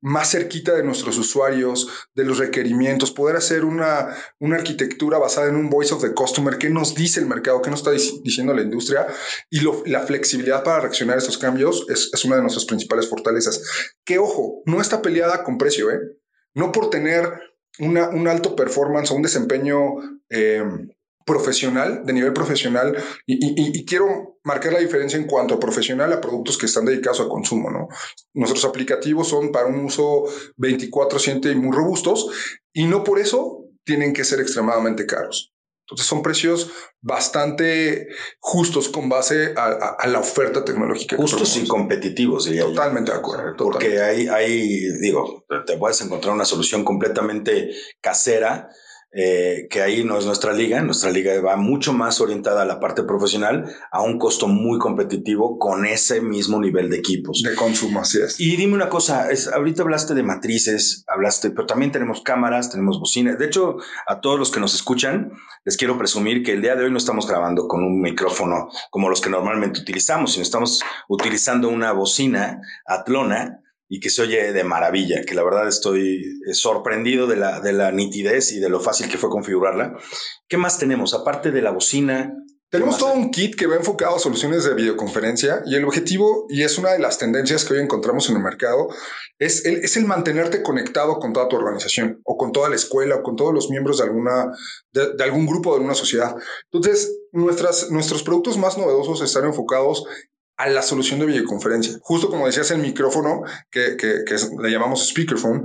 más 0.02 0.32
cerquita 0.32 0.74
de 0.74 0.84
nuestros 0.84 1.18
usuarios, 1.18 1.88
de 2.16 2.24
los 2.24 2.38
requerimientos, 2.38 3.12
poder 3.12 3.36
hacer 3.36 3.66
una, 3.66 4.16
una 4.40 4.56
arquitectura 4.56 5.18
basada 5.18 5.50
en 5.50 5.56
un 5.56 5.70
voice 5.70 5.94
of 5.94 6.02
the 6.02 6.14
customer, 6.14 6.58
qué 6.58 6.70
nos 6.70 6.96
dice 6.96 7.20
el 7.20 7.26
mercado, 7.26 7.62
qué 7.62 7.70
nos 7.70 7.80
está 7.80 7.92
diciendo 7.92 8.54
la 8.54 8.62
industria 8.62 9.08
y 9.50 9.62
la 9.90 10.02
flexibilidad 10.02 10.64
para 10.64 10.82
reaccionar 10.82 11.16
a 11.16 11.20
esos 11.20 11.38
cambios 11.38 11.86
es, 11.90 12.10
es, 12.14 12.26
una 12.26 12.38
de 12.38 12.42
nuestras 12.42 12.66
principales 12.66 13.10
fortalezas. 13.10 13.62
Que 14.06 14.20
ojo, 14.20 14.62
no 14.66 14.82
está 14.82 15.02
peleada 15.02 15.44
con 15.44 15.58
precio, 15.58 15.92
¿eh? 15.92 16.00
No 16.54 16.72
por 16.72 16.90
tener 16.90 17.30
una, 17.80 18.10
un 18.10 18.28
alto 18.28 18.56
performance 18.56 19.12
o 19.12 19.16
un 19.16 19.22
desempeño 19.22 19.78
eh, 20.30 20.64
profesional, 21.30 22.02
de 22.04 22.14
nivel 22.14 22.34
profesional, 22.34 22.98
y, 23.28 23.86
quiero 23.86 24.40
marcar 24.44 24.74
la 24.74 24.80
diferencia 24.80 25.20
en 25.20 25.28
cuanto 25.28 25.54
a 25.54 25.60
profesional 25.60 26.12
a 26.12 26.20
productos 26.20 26.58
que 26.58 26.66
están 26.66 26.86
dedicados 26.86 27.22
a 27.22 27.30
consumo, 27.30 27.70
¿no? 27.70 27.88
Nuestros 28.34 28.66
aplicativos 28.66 29.28
son 29.28 29.52
para 29.52 29.68
un 29.68 29.86
uso 29.86 30.24
24/7 30.58 31.52
y 31.52 31.56
muy 31.56 31.76
robustos, 31.76 32.30
y 32.74 32.86
no 32.86 33.04
por 33.04 33.20
eso 33.20 33.66
tienen 33.84 34.12
que 34.12 34.24
ser 34.24 34.40
extremadamente 34.40 35.06
caros. 35.06 35.54
Entonces 35.84 36.08
son 36.08 36.24
precios 36.24 36.72
bastante 37.02 38.08
justos 38.40 38.90
con 38.90 39.08
base 39.08 39.54
a, 39.56 40.08
la 40.08 40.20
oferta 40.20 40.66
tecnológica. 40.66 41.16
Justos 41.16 41.58
y 41.58 41.68
competitivos, 41.68 42.46
diría 42.46 42.64
Totalmente 42.64 43.12
de 43.12 43.18
acuerdo. 43.18 43.56
Porque 43.58 44.02
hay, 44.02 44.28
hay, 44.28 44.92
digo, 45.00 45.46
te 45.66 45.78
puedes 45.78 46.02
encontrar 46.02 46.34
una 46.34 46.46
solución 46.46 46.84
completamente 46.84 47.72
casera 48.02 48.70
eh, 49.12 49.68
que 49.72 49.82
ahí 49.82 50.04
no 50.04 50.20
es 50.20 50.26
nuestra 50.26 50.54
liga, 50.54 50.82
nuestra 50.82 51.10
liga 51.10 51.42
va 51.42 51.56
mucho 51.56 51.94
más 51.94 52.22
orientada 52.22 52.62
a 52.62 52.66
la 52.66 52.80
parte 52.80 53.04
profesional, 53.04 53.66
a 53.92 54.02
un 54.02 54.20
costo 54.20 54.48
muy 54.48 54.78
competitivo 54.78 55.58
con 55.58 55.86
ese 55.86 56.22
mismo 56.22 56.60
nivel 56.60 56.92
de 56.92 56.98
equipos. 56.98 57.42
De 57.44 57.56
consumo, 57.56 58.02
así 58.02 58.20
es. 58.22 58.40
Y 58.40 58.56
dime 58.56 58.76
una 58.76 58.90
cosa, 58.90 59.32
es, 59.32 59.48
ahorita 59.48 59.82
hablaste 59.82 60.14
de 60.14 60.22
matrices, 60.22 61.06
hablaste, 61.08 61.50
pero 61.50 61.66
también 61.66 61.92
tenemos 61.92 62.22
cámaras, 62.22 62.70
tenemos 62.70 63.00
bocinas. 63.00 63.40
De 63.40 63.48
hecho, 63.48 63.78
a 64.06 64.22
todos 64.22 64.38
los 64.38 64.52
que 64.52 64.60
nos 64.60 64.76
escuchan, 64.76 65.32
les 65.66 65.76
quiero 65.76 65.98
presumir 65.98 66.44
que 66.44 66.54
el 66.54 66.62
día 66.62 66.76
de 66.76 66.84
hoy 66.84 66.92
no 66.92 66.98
estamos 66.98 67.28
grabando 67.28 67.68
con 67.68 67.84
un 67.84 68.02
micrófono 68.02 68.70
como 68.92 69.10
los 69.10 69.22
que 69.22 69.32
normalmente 69.32 69.80
utilizamos, 69.80 70.34
sino 70.34 70.44
estamos 70.44 70.84
utilizando 71.08 71.70
una 71.70 71.94
bocina 71.94 72.62
Atlona 72.86 73.62
y 73.90 74.00
que 74.00 74.12
se 74.12 74.22
oye 74.22 74.54
de 74.54 74.64
maravilla, 74.64 75.24
que 75.26 75.34
la 75.34 75.44
verdad 75.44 75.68
estoy 75.68 76.22
eh, 76.48 76.54
sorprendido 76.54 77.26
de 77.26 77.36
la, 77.36 77.60
de 77.60 77.74
la 77.74 77.92
nitidez 77.92 78.52
y 78.52 78.60
de 78.60 78.70
lo 78.70 78.80
fácil 78.80 79.10
que 79.10 79.18
fue 79.18 79.30
configurarla. 79.30 79.98
¿Qué 80.48 80.58
más 80.58 80.78
tenemos? 80.78 81.16
Aparte 81.16 81.50
de 81.50 81.64
la 81.64 81.72
bocina, 81.72 82.32
tenemos 82.70 83.00
todo 83.00 83.14
un 83.14 83.32
kit 83.32 83.56
que 83.56 83.66
va 83.66 83.78
enfocado 83.78 84.16
a 84.16 84.20
soluciones 84.20 84.64
de 84.64 84.76
videoconferencia 84.76 85.64
y 85.66 85.74
el 85.74 85.86
objetivo, 85.86 86.46
y 86.50 86.62
es 86.62 86.78
una 86.78 86.92
de 86.92 87.00
las 87.00 87.18
tendencias 87.18 87.66
que 87.66 87.74
hoy 87.74 87.80
encontramos 87.80 88.30
en 88.30 88.36
el 88.36 88.44
mercado, 88.44 88.90
es 89.40 89.66
el, 89.66 89.78
es 89.78 89.98
el 89.98 90.06
mantenerte 90.06 90.62
conectado 90.62 91.18
con 91.18 91.34
toda 91.34 91.48
tu 91.48 91.56
organización 91.56 92.22
o 92.26 92.38
con 92.38 92.52
toda 92.52 92.70
la 92.70 92.76
escuela 92.76 93.16
o 93.16 93.24
con 93.24 93.36
todos 93.36 93.56
los 93.56 93.72
miembros 93.72 93.98
de, 93.98 94.04
alguna, 94.04 94.52
de, 94.92 95.16
de 95.16 95.24
algún 95.24 95.48
grupo 95.48 95.72
de 95.72 95.78
alguna 95.78 95.96
sociedad. 95.96 96.36
Entonces, 96.72 97.12
nuestras, 97.32 97.90
nuestros 97.90 98.22
productos 98.22 98.56
más 98.60 98.78
novedosos 98.78 99.20
están 99.24 99.46
enfocados 99.46 100.06
a 100.60 100.68
la 100.68 100.82
solución 100.82 101.22
de 101.22 101.26
videoconferencia. 101.26 101.98
Justo 102.02 102.30
como 102.30 102.46
decías, 102.46 102.70
el 102.72 102.80
micrófono, 102.80 103.44
que, 103.72 103.96
que, 103.96 104.36
le 104.62 104.70
llamamos 104.70 105.08
speakerphone, 105.08 105.64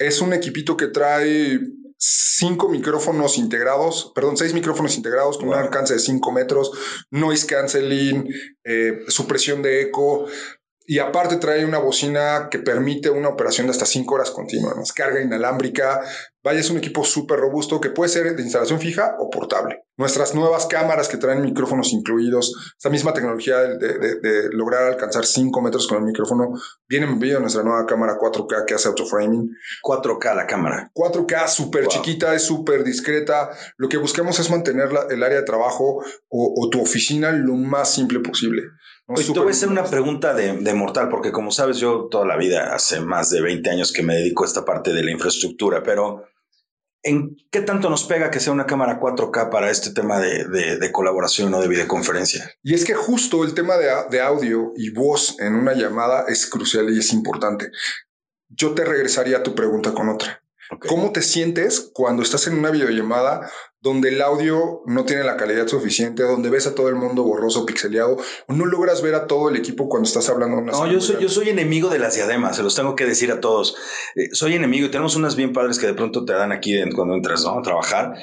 es 0.00 0.20
un 0.20 0.32
equipito 0.32 0.76
que 0.76 0.88
trae 0.88 1.60
cinco 1.96 2.68
micrófonos 2.68 3.38
integrados, 3.38 4.10
perdón, 4.12 4.36
seis 4.36 4.52
micrófonos 4.52 4.96
integrados 4.96 5.38
con 5.38 5.50
un 5.50 5.54
alcance 5.54 5.94
de 5.94 6.00
cinco 6.00 6.32
metros, 6.32 6.72
noise 7.12 7.46
canceling, 7.46 8.28
eh, 8.64 9.04
supresión 9.06 9.62
de 9.62 9.82
eco, 9.82 10.26
y 10.86 10.98
aparte 10.98 11.36
trae 11.36 11.64
una 11.64 11.78
bocina 11.78 12.48
que 12.50 12.58
permite 12.58 13.10
una 13.10 13.28
operación 13.28 13.66
de 13.66 13.72
hasta 13.72 13.86
cinco 13.86 14.14
horas 14.14 14.30
continuas, 14.30 14.92
carga 14.92 15.20
inalámbrica, 15.20 16.02
Vaya 16.44 16.60
es 16.60 16.68
un 16.68 16.76
equipo 16.76 17.04
súper 17.04 17.38
robusto 17.40 17.80
que 17.80 17.88
puede 17.88 18.10
ser 18.10 18.36
de 18.36 18.42
instalación 18.42 18.78
fija 18.78 19.16
o 19.18 19.30
portable. 19.30 19.86
Nuestras 19.96 20.34
nuevas 20.34 20.66
cámaras 20.66 21.08
que 21.08 21.16
traen 21.16 21.40
micrófonos 21.40 21.94
incluidos, 21.94 22.74
esta 22.76 22.90
misma 22.90 23.14
tecnología 23.14 23.60
de, 23.60 24.50
lograr 24.52 24.82
alcanzar 24.82 25.24
5 25.24 25.62
metros 25.62 25.88
con 25.88 25.98
el 25.98 26.04
micrófono, 26.04 26.52
viene 26.86 27.06
en 27.06 27.18
vídeo 27.18 27.40
nuestra 27.40 27.62
nueva 27.62 27.86
cámara 27.86 28.18
4K 28.20 28.66
que 28.66 28.74
hace 28.74 28.88
autoframing. 28.88 29.48
4K 29.82 30.34
la 30.34 30.46
cámara. 30.46 30.92
4K 30.94 31.48
súper 31.48 31.86
chiquita, 31.86 32.34
es 32.34 32.42
súper 32.42 32.84
discreta. 32.84 33.48
Lo 33.78 33.88
que 33.88 33.96
buscamos 33.96 34.38
es 34.38 34.50
mantener 34.50 34.90
el 35.08 35.22
área 35.22 35.38
de 35.38 35.44
trabajo 35.44 36.04
o, 36.28 36.68
tu 36.70 36.82
oficina 36.82 37.32
lo 37.32 37.54
más 37.54 37.94
simple 37.94 38.20
posible. 38.20 38.64
¿No? 39.06 39.14
te 39.14 39.38
voy 39.38 39.48
a 39.48 39.50
hacer 39.50 39.68
una 39.68 39.84
pregunta 39.84 40.34
de, 40.34 40.56
de, 40.56 40.74
mortal, 40.74 41.08
porque 41.08 41.32
como 41.32 41.50
sabes, 41.50 41.78
yo 41.78 42.08
toda 42.10 42.26
la 42.26 42.36
vida, 42.36 42.74
hace 42.74 43.00
más 43.00 43.30
de 43.30 43.40
20 43.40 43.70
años 43.70 43.92
que 43.92 44.02
me 44.02 44.14
dedico 44.14 44.44
a 44.44 44.46
esta 44.46 44.64
parte 44.64 44.92
de 44.92 45.02
la 45.02 45.10
infraestructura, 45.10 45.82
pero 45.82 46.24
¿En 47.06 47.36
qué 47.50 47.60
tanto 47.60 47.90
nos 47.90 48.04
pega 48.04 48.30
que 48.30 48.40
sea 48.40 48.54
una 48.54 48.64
cámara 48.64 48.98
4K 48.98 49.50
para 49.50 49.70
este 49.70 49.90
tema 49.90 50.18
de, 50.20 50.90
colaboración 50.90 51.52
o 51.52 51.60
de 51.60 51.68
videoconferencia? 51.68 52.50
Y 52.62 52.72
es 52.72 52.86
que 52.86 52.94
justo 52.94 53.44
el 53.44 53.52
tema 53.52 53.76
de, 53.76 54.20
audio 54.22 54.72
y 54.74 54.88
voz 54.88 55.38
en 55.38 55.54
una 55.54 55.74
llamada 55.74 56.24
es 56.28 56.46
crucial 56.46 56.88
y 56.88 56.98
es 56.98 57.12
importante. 57.12 57.70
Yo 58.48 58.72
te 58.72 58.86
regresaría 58.86 59.36
a 59.36 59.42
tu 59.42 59.54
pregunta 59.54 59.92
con 59.92 60.08
otra. 60.08 60.42
¿Cómo 60.88 61.12
te 61.12 61.22
sientes 61.22 61.90
cuando 61.92 62.22
estás 62.22 62.46
en 62.46 62.58
una 62.58 62.70
videollamada 62.70 63.50
donde 63.80 64.08
el 64.08 64.22
audio 64.22 64.80
no 64.86 65.04
tiene 65.04 65.24
la 65.24 65.36
calidad 65.36 65.66
suficiente, 65.66 66.22
donde 66.22 66.48
ves 66.48 66.66
a 66.66 66.74
todo 66.74 66.88
el 66.88 66.94
mundo 66.94 67.22
borroso, 67.22 67.66
pixeleado, 67.66 68.16
o 68.48 68.52
no 68.54 68.64
logras 68.64 69.02
ver 69.02 69.14
a 69.14 69.26
todo 69.26 69.50
el 69.50 69.56
equipo 69.56 69.88
cuando 69.88 70.06
estás 70.06 70.28
hablando? 70.30 70.56
Una 70.56 70.72
no, 70.72 70.86
yo 70.86 71.00
soy, 71.00 71.16
yo 71.20 71.28
soy 71.28 71.50
enemigo 71.50 71.90
de 71.90 71.98
las 71.98 72.14
diademas, 72.14 72.56
se 72.56 72.62
los 72.62 72.74
tengo 72.74 72.96
que 72.96 73.04
decir 73.04 73.30
a 73.30 73.40
todos. 73.40 73.76
Eh, 74.16 74.28
soy 74.32 74.54
enemigo 74.54 74.86
y 74.86 74.90
tenemos 74.90 75.16
unas 75.16 75.36
bien 75.36 75.52
padres 75.52 75.78
que 75.78 75.86
de 75.86 75.94
pronto 75.94 76.24
te 76.24 76.32
dan 76.32 76.50
aquí 76.50 76.74
cuando 76.94 77.14
entras 77.14 77.44
¿no? 77.44 77.58
a 77.58 77.62
trabajar 77.62 78.14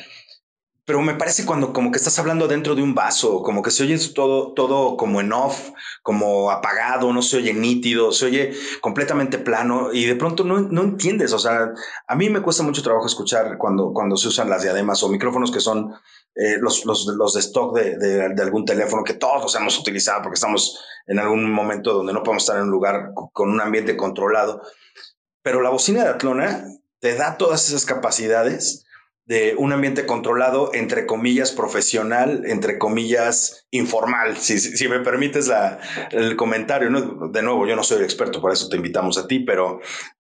pero 0.92 1.02
me 1.02 1.16
parece 1.16 1.46
cuando 1.46 1.72
como 1.72 1.90
que 1.90 2.00
estás 2.00 2.20
hablando 2.20 2.50
dentro 2.50 2.76
de 2.76 2.84
un 2.84 2.94
vaso, 2.94 3.42
como 3.44 3.62
que 3.62 3.72
se 3.72 3.84
oye 3.84 3.98
todo, 4.14 4.52
todo 4.52 4.98
como 4.98 5.22
en 5.22 5.32
off, 5.32 5.70
como 6.04 6.52
apagado, 6.52 7.14
no 7.14 7.22
se 7.22 7.38
oye 7.38 7.54
nítido, 7.54 8.12
se 8.12 8.26
oye 8.26 8.52
completamente 8.82 9.38
plano 9.38 9.94
y 9.94 10.04
de 10.04 10.18
pronto 10.18 10.44
no, 10.44 10.60
no 10.60 10.82
entiendes. 10.82 11.32
O 11.32 11.40
sea, 11.40 11.72
a 12.06 12.16
mí 12.18 12.30
me 12.30 12.42
cuesta 12.42 12.64
mucho 12.64 12.84
trabajo 12.84 13.06
escuchar 13.06 13.58
cuando, 13.58 13.94
cuando 13.94 14.18
se 14.18 14.28
usan 14.28 14.50
las 14.50 14.64
diademas 14.64 15.02
o 15.02 15.08
micrófonos 15.08 15.50
que 15.50 15.62
son 15.62 15.94
eh, 16.36 16.58
los, 16.60 16.86
los, 16.86 17.08
los, 17.08 17.36
de 17.36 17.40
stock 17.40 17.74
de, 17.74 17.98
de, 17.98 18.28
de, 18.36 18.42
algún 18.42 18.66
teléfono 18.66 19.06
que 19.06 19.14
todos 19.14 19.56
hemos 19.56 19.80
utilizado 19.80 20.24
porque 20.24 20.36
estamos 20.36 20.78
en 21.08 21.20
algún 21.20 21.50
momento 21.50 21.94
donde 21.94 22.12
no 22.12 22.22
podemos 22.22 22.44
estar 22.44 22.58
en 22.58 22.64
un 22.64 22.72
lugar 22.72 23.14
con 23.32 23.50
un 23.50 23.62
ambiente 23.62 23.96
controlado. 23.96 24.62
Pero 25.42 25.62
la 25.62 25.70
bocina 25.70 26.04
de 26.04 26.10
Atlona 26.10 26.66
te 27.00 27.16
da 27.16 27.38
todas 27.38 27.70
esas 27.70 27.86
capacidades 27.86 28.84
de 29.26 29.56
un 29.58 29.72
ambiente 29.72 30.06
controlado, 30.06 30.72
entre 30.74 31.06
comillas, 31.06 31.52
profesional, 31.52 32.44
entre 32.46 32.78
comillas, 32.78 33.68
informal, 33.72 34.38
si, 34.38 34.60
si 34.60 34.88
me 34.88 35.00
permites 35.00 35.48
la, 35.48 35.80
el 36.12 36.36
comentario. 36.36 36.90
¿no? 36.90 37.30
De 37.30 37.42
nuevo, 37.42 37.68
yo 37.68 37.76
no 37.76 37.84
soy 37.84 38.00
el 38.00 38.04
experto, 38.04 38.42
por 38.42 38.52
eso 38.52 38.68
te 38.68 38.78
invitamos 38.78 39.18
a 39.18 39.28
ti, 39.28 39.40
pero 39.40 39.80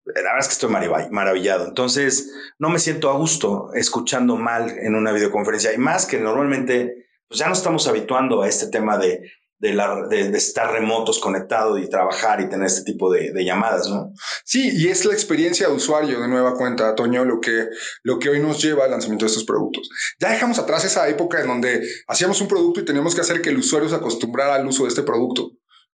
la 0.04 0.22
verdad 0.22 0.38
es 0.40 0.48
que 0.48 0.52
estoy 0.52 0.70
maravillado. 1.10 1.66
Entonces, 1.66 2.32
no 2.58 2.68
me 2.68 2.78
siento 2.78 3.10
a 3.10 3.16
gusto 3.16 3.70
escuchando 3.74 4.36
mal 4.36 4.70
en 4.70 4.94
una 4.94 5.12
videoconferencia. 5.12 5.72
Y 5.72 5.78
más 5.78 6.06
que 6.06 6.18
normalmente, 6.18 7.06
pues 7.28 7.40
ya 7.40 7.48
nos 7.48 7.58
estamos 7.58 7.88
habituando 7.88 8.42
a 8.42 8.48
este 8.48 8.68
tema 8.68 8.98
de 8.98 9.30
de, 9.72 10.36
estar 10.36 10.72
remotos, 10.72 11.18
conectados 11.18 11.80
y 11.80 11.88
trabajar 11.88 12.40
y 12.40 12.48
tener 12.48 12.66
este 12.66 12.82
tipo 12.82 13.10
de, 13.10 13.32
de, 13.32 13.44
llamadas, 13.44 13.88
¿no? 13.88 14.12
Sí, 14.44 14.70
y 14.74 14.88
es 14.88 15.04
la 15.04 15.14
experiencia 15.14 15.68
de 15.68 15.74
usuario 15.74 16.20
de 16.20 16.28
nueva 16.28 16.54
cuenta, 16.54 16.94
Toño, 16.94 17.24
lo 17.24 17.40
que, 17.40 17.68
lo 18.02 18.18
que 18.18 18.28
hoy 18.28 18.40
nos 18.40 18.62
lleva 18.62 18.84
al 18.84 18.90
lanzamiento 18.90 19.24
de 19.24 19.30
estos 19.30 19.44
productos. 19.44 19.88
Ya 20.20 20.30
dejamos 20.30 20.58
atrás 20.58 20.84
esa 20.84 21.08
época 21.08 21.40
en 21.40 21.46
donde 21.46 21.88
hacíamos 22.06 22.40
un 22.40 22.48
producto 22.48 22.80
y 22.80 22.84
teníamos 22.84 23.14
que 23.14 23.22
hacer 23.22 23.40
que 23.40 23.50
el 23.50 23.58
usuario 23.58 23.88
se 23.88 23.96
acostumbrara 23.96 24.54
al 24.56 24.66
uso 24.66 24.82
de 24.82 24.90
este 24.90 25.02
producto. 25.02 25.52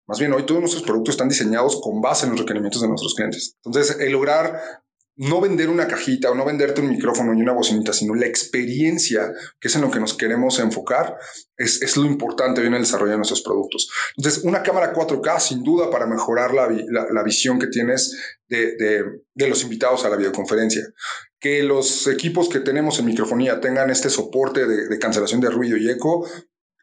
Más 0.08 0.20
bien, 0.20 0.34
hoy 0.34 0.44
todos 0.44 0.62
nuestros 0.62 0.84
productos 0.84 1.14
están 1.14 1.30
diseñados 1.30 1.80
con 1.82 2.02
base 2.02 2.26
en 2.26 2.32
los 2.32 2.40
requerimientos 2.40 2.82
de 2.82 2.88
nuestros 2.88 3.14
clientes. 3.14 3.56
Entonces, 3.64 4.00
el 4.00 4.12
lograr 4.12 4.60
no 5.20 5.42
vender 5.42 5.70
una 5.70 5.86
cajita 5.86 6.32
o 6.32 6.36
no 6.36 6.46
venderte 6.46 6.80
un 6.80 6.90
micrófono 6.90 7.34
y 7.34 7.42
una 7.42 7.52
bocinita, 7.52 7.92
sino 7.92 8.16
la 8.16 8.26
experiencia, 8.26 9.34
que 9.60 9.68
es 9.68 9.76
en 9.76 9.82
lo 9.82 9.92
que 9.92 10.00
nos 10.00 10.14
queremos 10.14 10.60
enfocar, 10.60 11.18
es, 11.58 11.82
es 11.82 11.98
lo 11.98 12.06
importante 12.06 12.66
en 12.66 12.74
el 12.74 12.84
desarrollo 12.84 13.12
de 13.12 13.18
nuestros 13.18 13.42
productos. 13.42 13.92
Entonces, 14.16 14.46
una 14.46 14.64
cámara 14.64 14.94
4K, 14.94 15.40
sin 15.42 15.62
duda, 15.62 15.90
para 15.92 16.08
mejorar 16.08 16.54
la, 16.54 16.70
la, 16.70 17.24
visión 17.24 17.60
que 17.60 17.68
tienes 17.68 18.18
de, 18.48 18.78
de, 19.36 19.50
los 19.50 19.62
invitados 19.64 20.06
a 20.06 20.10
la 20.10 20.16
videoconferencia. 20.16 20.88
Que 21.38 21.64
los 21.64 22.08
equipos 22.08 22.48
que 22.48 22.62
tenemos 22.62 22.98
en 23.00 23.06
microfonía 23.06 23.60
tengan 23.60 23.90
este 23.90 24.10
soporte 24.10 24.66
de 24.68 25.00
cancelación 25.00 25.42
de 25.42 25.50
ruido 25.50 25.76
y 25.76 25.90
eco, 25.90 26.26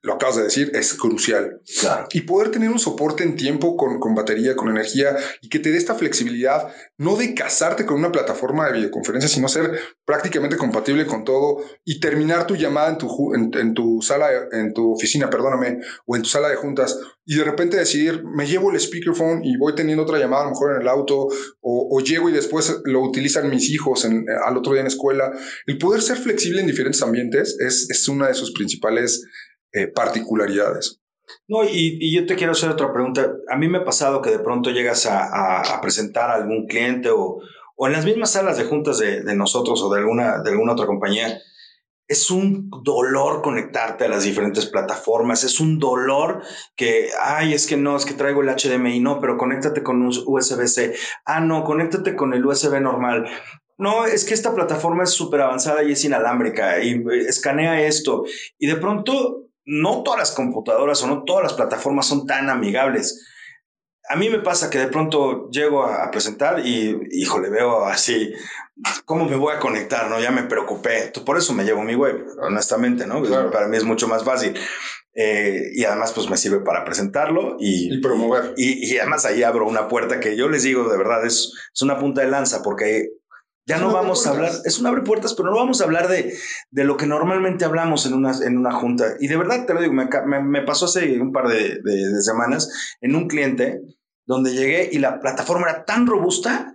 lo 0.07 0.15
acabas 0.15 0.37
de 0.37 0.45
decir, 0.45 0.71
es 0.73 0.95
crucial. 0.95 1.61
Claro. 1.81 2.07
Y 2.13 2.21
poder 2.21 2.53
tener 2.53 2.71
un 2.71 2.79
soporte 2.79 3.25
en 3.25 3.35
tiempo 3.35 3.77
con, 3.77 3.99
con, 3.99 4.15
batería, 4.15 4.55
con 4.55 4.69
energía 4.69 5.17
y 5.43 5.49
que 5.49 5.59
te 5.59 5.73
dé 5.73 5.77
esta 5.77 5.97
flexibilidad, 5.97 6.73
no 6.97 7.17
de 7.17 7.35
casarte 7.35 7.85
con 7.85 7.99
una 7.99 8.13
plataforma 8.13 8.67
de 8.67 8.75
videoconferencia, 8.75 9.29
sino 9.29 9.49
ser 9.49 9.81
prácticamente 10.05 10.57
compatible 10.57 11.07
con 11.07 11.25
todo 11.25 11.59
y 11.85 11.99
terminar 11.99 12.47
tu 12.47 12.55
llamada 12.55 12.91
en 12.91 12.99
tu, 12.99 13.35
en, 13.35 13.51
en 13.55 13.75
tu 13.75 14.01
sala, 14.01 14.29
en 14.53 14.73
tu 14.73 14.93
oficina, 14.93 15.29
perdóname, 15.29 15.81
o 16.07 16.15
en 16.15 16.23
tu 16.23 16.29
sala 16.29 16.49
de 16.49 16.57
juntas 16.57 16.97
y 17.29 17.35
de 17.35 17.45
repente 17.45 17.77
decidir, 17.77 18.23
me 18.25 18.47
llevo 18.47 18.71
el 18.71 18.81
speakerphone 18.81 19.45
y 19.45 19.57
voy 19.57 19.75
teniendo 19.75 20.05
otra 20.05 20.21
llamada 20.21 20.43
a 20.43 20.45
lo 20.45 20.51
mejor 20.53 20.77
en 20.77 20.83
el 20.83 20.89
auto 20.89 21.27
o, 21.61 21.89
o 21.91 22.01
llego 22.01 22.31
y 22.31 22.33
después 22.33 22.81
lo 22.85 23.03
utilizan 23.03 23.51
mis 23.51 23.69
hijos 23.71 24.05
en, 24.05 24.27
al 24.45 24.57
otro 24.57 24.73
día 24.73 24.83
en 24.83 24.87
escuela. 24.87 25.33
El 25.67 25.77
poder 25.77 26.03
ser 26.03 26.19
flexible 26.19 26.61
en 26.61 26.69
diferentes 26.69 27.03
ambientes 27.03 27.57
es, 27.59 27.91
es 27.91 28.07
una 28.07 28.29
de 28.29 28.35
sus 28.35 28.53
principales 28.53 29.27
eh, 29.73 29.89
particularidades. 29.89 31.01
No, 31.49 31.65
y, 31.65 32.15
yo 32.15 32.27
te 32.27 32.37
quiero 32.37 32.53
hacer 32.53 32.71
otra 32.71 32.93
pregunta. 32.93 33.33
A 33.49 33.57
mí 33.57 33.69
me 33.69 33.79
ha 33.79 33.85
pasado 33.85 34.23
que 34.23 34.31
de 34.31 34.39
pronto 34.39 34.71
llegas 34.71 35.07
a, 35.07 35.81
presentar 35.81 36.31
a 36.31 36.35
algún 36.35 36.67
cliente 36.67 37.11
o, 37.11 37.41
o, 37.77 37.87
en 37.87 37.93
las 37.93 38.05
mismas 38.05 38.33
salas 38.33 38.59
de 38.59 38.65
juntas 38.65 38.99
de, 38.99 39.23
de, 39.23 39.35
nosotros 39.35 39.83
o 39.83 39.93
de 39.93 40.01
alguna, 40.01 40.43
de 40.43 40.51
alguna 40.51 40.73
otra 40.73 40.87
compañía. 40.87 41.39
Es 42.09 42.31
un 42.31 42.71
dolor 42.85 43.43
conectarte 43.43 44.05
a 44.05 44.09
las 44.09 44.23
diferentes 44.23 44.67
plataformas. 44.67 45.43
Es 45.43 45.59
un 45.59 45.81
dolor 45.81 46.43
que, 46.77 47.09
ay, 47.21 47.53
es 47.53 47.67
que 47.67 47.77
no, 47.77 47.97
es 47.97 48.05
que 48.05 48.15
traigo 48.15 48.43
el 48.43 48.49
HDMI, 48.49 49.01
no, 49.01 49.21
pero 49.21 49.37
conéctate 49.37 49.83
con 49.83 50.03
un 50.03 50.13
USB-C. 50.25 50.95
Ah, 51.25 51.41
no, 51.41 51.65
conéctate 51.65 52.15
con 52.15 52.33
el 52.33 52.47
USB 52.47 52.81
normal. 52.81 53.27
No, 53.79 54.07
es 54.07 54.25
que 54.25 54.35
esta 54.35 54.55
plataforma 54.55 55.03
es 55.03 55.11
súper 55.11 55.43
avanzada 55.43 55.83
y 55.83 55.93
es 55.93 56.05
inalámbrica 56.05 56.83
y 56.83 56.93
eh, 56.93 57.27
escanea 57.29 57.83
esto. 57.83 58.25
Y 58.59 58.69
de 58.69 58.77
pronto 58.77 59.46
no 59.67 60.03
todas 60.03 60.19
las 60.19 60.33
computadoras 60.33 61.03
o 61.03 61.09
no 61.09 61.25
todas 61.25 61.43
las 61.43 61.55
plataformas 61.55 62.07
son 62.07 62.27
tan 62.27 62.49
amigables. 62.49 63.27
A 64.09 64.15
mí 64.15 64.31
me 64.31 64.39
pasa 64.39 64.71
que 64.71 64.79
de 64.79 64.87
pronto 64.87 65.51
llego 65.51 65.85
a, 65.85 66.11
presentar 66.13 66.65
y, 66.65 66.97
híjole, 67.11 67.51
veo 67.51 67.85
así, 67.85 68.33
¿cómo 69.05 69.25
me 69.25 69.35
voy 69.35 69.55
a 69.55 69.59
conectar? 69.59 70.09
No, 70.09 70.21
ya 70.21 70.31
me 70.31 70.45
preocupé. 70.45 71.13
Por 71.25 71.37
eso 71.37 71.53
me 71.53 71.65
llevo 71.65 71.83
mi 71.83 71.97
web, 71.97 72.25
honestamente, 72.41 73.05
¿no? 73.05 73.21
Claro. 73.23 73.51
Para 73.51 73.67
mí 73.67 73.77
es 73.77 73.83
mucho 73.83 74.07
más 74.07 74.23
fácil. 74.23 74.55
Eh, 75.13 75.71
y 75.75 75.83
además, 75.85 76.13
pues 76.13 76.31
me 76.31 76.37
sirve 76.37 76.61
para 76.61 76.85
presentarlo 76.85 77.57
y, 77.59 77.97
y 77.97 78.01
promover. 78.01 78.55
Y, 78.57 78.87
y, 78.87 78.99
además 78.99 79.25
ahí 79.25 79.43
abro 79.43 79.67
una 79.67 79.89
puerta 79.89 80.21
que 80.21 80.37
yo 80.37 80.49
les 80.49 80.63
digo, 80.63 80.89
de 80.89 80.99
verdad, 80.99 81.27
es, 81.27 81.53
es 81.75 81.83
una 81.83 81.99
punta 81.99 82.21
de 82.21 82.29
lanza 82.29 82.63
porque 82.63 83.09
ya 83.67 83.79
no 83.79 83.93
vamos 83.93 84.27
a 84.27 84.31
hablar, 84.31 84.53
es 84.65 84.79
un 84.79 84.87
abre 84.87 85.03
puertas, 85.03 85.35
pero 85.35 85.51
no 85.51 85.57
vamos 85.57 85.81
a 85.81 85.85
hablar 85.85 86.09
de, 86.09 86.39
de 86.71 86.85
lo 86.85 86.97
que 86.97 87.07
normalmente 87.07 87.65
hablamos 87.65 88.07
en 88.07 88.15
una, 88.15 88.33
en 88.45 88.57
una 88.57 88.73
junta. 88.73 89.17
Y 89.19 89.27
de 89.27 89.37
verdad 89.37 89.67
te 89.67 89.75
lo 89.75 89.81
digo, 89.81 89.93
me, 89.93 90.09
me, 90.27 90.41
me 90.41 90.63
pasó 90.63 90.85
hace 90.85 91.21
un 91.21 91.33
par 91.33 91.49
de, 91.49 91.81
de, 91.83 92.09
de, 92.13 92.23
semanas 92.23 92.97
en 93.01 93.17
un 93.17 93.27
cliente 93.27 93.83
donde 94.25 94.55
llegué 94.55 94.89
y 94.93 94.99
la 94.99 95.21
plataforma 95.21 95.69
era 95.69 95.85
tan 95.85 96.07
robusta 96.07 96.75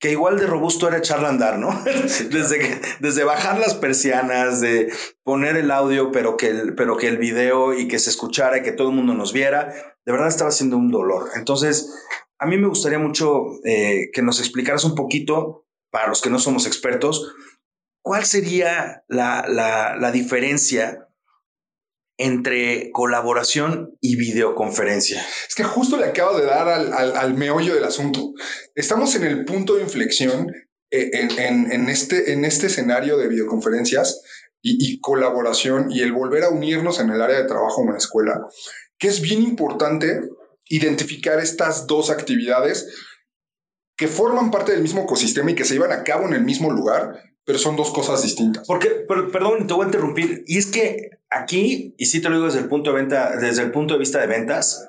que 0.00 0.10
igual 0.10 0.36
de 0.36 0.48
robusto 0.48 0.88
era 0.88 0.98
echarla 0.98 1.28
a 1.28 1.30
andar, 1.30 1.58
¿no? 1.60 1.80
desde, 1.84 2.58
que, 2.58 2.80
desde 2.98 3.22
bajar 3.22 3.60
las 3.60 3.74
persianas, 3.74 4.60
de 4.60 4.92
poner 5.22 5.56
el 5.56 5.70
audio, 5.70 6.10
pero 6.10 6.36
que 6.36 6.48
el, 6.48 6.74
pero 6.74 6.96
que 6.96 7.06
el 7.06 7.18
video 7.18 7.72
y 7.72 7.86
que 7.86 8.00
se 8.00 8.10
escuchara 8.10 8.58
y 8.58 8.62
que 8.62 8.72
todo 8.72 8.88
el 8.88 8.96
mundo 8.96 9.14
nos 9.14 9.32
viera, 9.32 9.72
de 10.04 10.12
verdad 10.12 10.26
estaba 10.26 10.50
siendo 10.50 10.76
un 10.76 10.90
dolor. 10.90 11.30
Entonces, 11.36 11.94
a 12.40 12.46
mí 12.46 12.58
me 12.58 12.66
gustaría 12.66 12.98
mucho 12.98 13.44
eh, 13.64 14.10
que 14.12 14.22
nos 14.22 14.40
explicaras 14.40 14.82
un 14.82 14.96
poquito 14.96 15.66
para 15.92 16.08
los 16.08 16.22
que 16.22 16.30
no 16.30 16.40
somos 16.40 16.66
expertos, 16.66 17.34
¿cuál 18.00 18.24
sería 18.24 19.04
la, 19.08 20.10
diferencia 20.12 21.06
entre 22.16 22.90
colaboración 22.92 23.96
y 24.00 24.16
videoconferencia? 24.16 25.24
Es 25.46 25.54
que 25.54 25.64
justo 25.64 25.98
le 25.98 26.06
acabo 26.06 26.38
de 26.38 26.46
dar 26.46 26.68
al, 26.68 27.34
meollo 27.34 27.74
del 27.74 27.84
asunto. 27.84 28.32
Estamos 28.74 29.14
en 29.16 29.24
el 29.24 29.44
punto 29.44 29.76
de 29.76 29.82
inflexión 29.82 30.50
en, 30.90 31.70
en, 31.70 31.88
este, 31.90 32.32
en 32.32 32.46
este 32.46 32.66
escenario 32.66 33.18
de 33.18 33.28
videoconferencias 33.28 34.22
y, 34.62 34.92
y, 34.92 34.98
colaboración 35.00 35.90
y 35.90 36.00
el 36.00 36.12
volver 36.12 36.44
a 36.44 36.50
unirnos 36.50 37.00
en 37.00 37.10
el 37.10 37.20
área 37.20 37.36
de 37.36 37.48
trabajo 37.48 37.82
en 37.82 37.92
la 37.92 37.98
escuela, 37.98 38.40
que 38.98 39.08
es 39.08 39.20
bien 39.20 39.42
importante 39.42 40.22
identificar 40.68 41.38
estas 41.38 41.86
dos 41.86 42.08
actividades 42.08 42.88
que 43.96 44.08
forman 44.08 44.50
parte 44.50 44.72
del 44.72 44.82
mismo 44.82 45.02
ecosistema 45.02 45.50
y 45.50 45.54
que 45.54 45.64
se 45.64 45.74
llevan 45.74 45.92
a 45.92 46.04
cabo 46.04 46.26
en 46.26 46.34
el 46.34 46.44
mismo 46.44 46.70
lugar, 46.70 47.20
pero 47.44 47.58
son 47.58 47.76
dos 47.76 47.92
cosas 47.92 48.22
distintas. 48.22 48.66
Porque, 48.66 49.04
pero, 49.08 49.30
perdón, 49.30 49.66
te 49.66 49.74
voy 49.74 49.84
a 49.84 49.86
interrumpir. 49.86 50.44
Y 50.46 50.58
es 50.58 50.66
que 50.66 51.10
aquí, 51.30 51.94
y 51.98 52.06
sí 52.06 52.20
te 52.20 52.28
lo 52.28 52.36
digo 52.36 52.46
desde 52.46 52.60
el 52.60 52.68
punto 52.68 52.90
de 52.90 52.96
venta, 52.96 53.36
desde 53.36 53.62
el 53.62 53.72
punto 53.72 53.94
de 53.94 54.00
vista 54.00 54.20
de 54.20 54.26
ventas, 54.26 54.88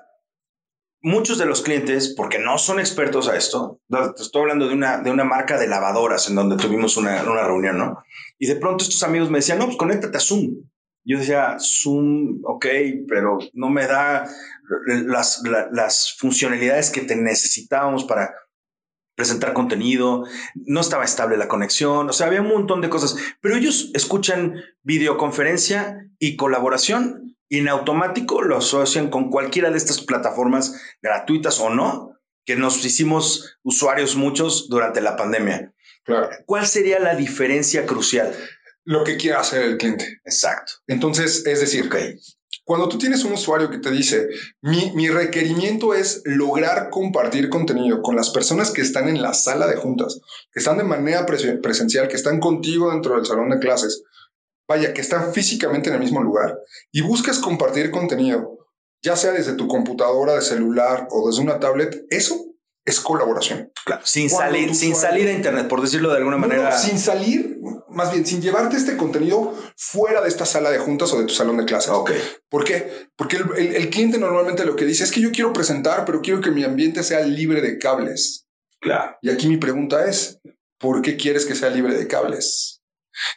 muchos 1.01 1.37
de 1.37 1.45
los 1.45 1.61
clientes, 1.61 2.13
porque 2.15 2.39
no 2.39 2.57
son 2.57 2.79
expertos 2.79 3.27
a 3.27 3.35
esto, 3.35 3.81
estoy 4.17 4.43
hablando 4.43 4.67
de 4.67 4.73
una, 4.73 4.99
de 4.99 5.11
una 5.11 5.25
marca 5.25 5.59
de 5.59 5.67
lavadoras 5.67 6.29
en 6.29 6.35
donde 6.35 6.55
tuvimos 6.55 6.95
una, 6.95 7.23
una 7.23 7.43
reunión, 7.43 7.77
¿no? 7.77 8.03
Y 8.39 8.47
de 8.47 8.55
pronto 8.55 8.83
estos 8.83 9.03
amigos 9.03 9.29
me 9.29 9.39
decían, 9.39 9.59
no, 9.59 9.65
pues 9.65 9.77
conéctate 9.77 10.17
a 10.17 10.21
Zoom. 10.21 10.63
Yo 11.05 11.17
decía, 11.17 11.57
Zoom, 11.59 12.39
ok, 12.45 12.65
pero 13.09 13.37
no 13.53 13.69
me 13.69 13.85
da 13.85 14.25
las, 14.87 15.41
las, 15.43 15.67
las 15.73 16.15
funcionalidades 16.17 16.89
que 16.89 17.01
te 17.01 17.17
necesitábamos 17.17 18.05
para 18.05 18.33
presentar 19.23 19.53
contenido, 19.53 20.25
no 20.53 20.81
estaba 20.81 21.05
estable 21.05 21.37
la 21.37 21.47
conexión, 21.47 22.09
o 22.09 22.11
sea, 22.11 22.27
había 22.27 22.41
un 22.41 22.49
montón 22.49 22.81
de 22.81 22.89
cosas, 22.89 23.15
pero 23.39 23.55
ellos 23.55 23.89
escuchan 23.93 24.61
videoconferencia 24.81 26.09
y 26.19 26.35
colaboración 26.35 27.37
y 27.47 27.59
en 27.59 27.69
automático 27.69 28.41
lo 28.41 28.57
asocian 28.57 29.09
con 29.09 29.29
cualquiera 29.29 29.71
de 29.71 29.77
estas 29.77 30.01
plataformas 30.01 30.77
gratuitas 31.01 31.61
o 31.61 31.69
no, 31.69 32.19
que 32.43 32.57
nos 32.57 32.83
hicimos 32.83 33.57
usuarios 33.63 34.17
muchos 34.17 34.67
durante 34.67 34.99
la 34.99 35.15
pandemia. 35.15 35.73
Claro. 36.03 36.29
¿Cuál 36.45 36.67
sería 36.67 36.99
la 36.99 37.15
diferencia 37.15 37.85
crucial? 37.85 38.35
Lo 38.83 39.05
que 39.05 39.15
quiera 39.15 39.39
hacer 39.39 39.61
el 39.61 39.77
cliente. 39.77 40.19
Exacto. 40.25 40.73
Entonces, 40.87 41.45
es 41.45 41.61
decir, 41.61 41.85
okay. 41.85 42.19
Cuando 42.65 42.87
tú 42.87 42.97
tienes 42.97 43.25
un 43.25 43.33
usuario 43.33 43.69
que 43.69 43.79
te 43.79 43.91
dice, 43.91 44.29
mi, 44.61 44.91
mi, 44.95 45.09
requerimiento 45.09 45.93
es 45.93 46.21
lograr 46.23 46.89
compartir 46.89 47.49
contenido 47.49 48.01
con 48.01 48.15
las 48.15 48.29
personas 48.29 48.71
que 48.71 48.81
están 48.81 49.09
en 49.09 49.21
la 49.21 49.33
sala 49.33 49.67
de 49.67 49.75
juntas, 49.75 50.21
que 50.51 50.59
están 50.59 50.77
de 50.77 50.85
manera 50.85 51.25
presencial, 51.25 52.07
que 52.07 52.15
están 52.15 52.39
contigo 52.39 52.91
dentro 52.91 53.15
del 53.15 53.25
salón 53.25 53.49
de 53.49 53.59
clases, 53.59 54.03
vaya, 54.67 54.93
que 54.93 55.01
están 55.01 55.33
físicamente 55.33 55.89
en 55.89 55.95
el 55.95 56.01
mismo 56.01 56.23
lugar 56.23 56.57
y 56.91 57.01
buscas 57.01 57.39
compartir 57.39 57.91
contenido, 57.91 58.59
ya 59.01 59.17
sea 59.17 59.33
desde 59.33 59.53
tu 59.53 59.67
computadora, 59.67 60.35
de 60.35 60.41
celular 60.41 61.07
o 61.11 61.27
desde 61.27 61.41
una 61.41 61.59
tablet, 61.59 62.05
eso 62.09 62.53
es 62.85 62.99
colaboración. 62.99 63.71
Claro, 63.85 64.05
sin 64.05 64.29
salir, 64.29 64.75
sin 64.75 64.95
salir 64.95 65.27
a 65.27 65.31
internet, 65.31 65.67
por 65.67 65.81
decirlo 65.81 66.11
de 66.11 66.17
alguna 66.17 66.37
manera. 66.37 66.77
sin 66.77 66.97
salir, 66.97 67.59
más 67.93 68.11
bien, 68.11 68.25
sin 68.25 68.41
llevarte 68.41 68.77
este 68.77 68.97
contenido 68.97 69.57
fuera 69.77 70.21
de 70.21 70.29
esta 70.29 70.45
sala 70.45 70.69
de 70.71 70.79
juntas 70.79 71.11
o 71.13 71.19
de 71.19 71.25
tu 71.25 71.33
salón 71.33 71.57
de 71.57 71.65
clases. 71.65 71.91
Ok. 71.91 72.11
¿Por 72.49 72.63
qué? 72.63 73.07
Porque 73.15 73.37
el, 73.37 73.75
el 73.75 73.89
cliente 73.89 74.17
normalmente 74.17 74.65
lo 74.65 74.75
que 74.75 74.85
dice 74.85 75.03
es 75.03 75.11
que 75.11 75.21
yo 75.21 75.31
quiero 75.31 75.53
presentar, 75.53 76.05
pero 76.05 76.21
quiero 76.21 76.41
que 76.41 76.51
mi 76.51 76.63
ambiente 76.63 77.03
sea 77.03 77.21
libre 77.21 77.61
de 77.61 77.77
cables. 77.77 78.47
Claro. 78.79 79.17
Y 79.21 79.29
aquí 79.29 79.47
mi 79.47 79.57
pregunta 79.57 80.05
es, 80.07 80.39
¿por 80.77 81.01
qué 81.01 81.15
quieres 81.15 81.45
que 81.45 81.55
sea 81.55 81.69
libre 81.69 81.95
de 81.95 82.07
cables? 82.07 82.81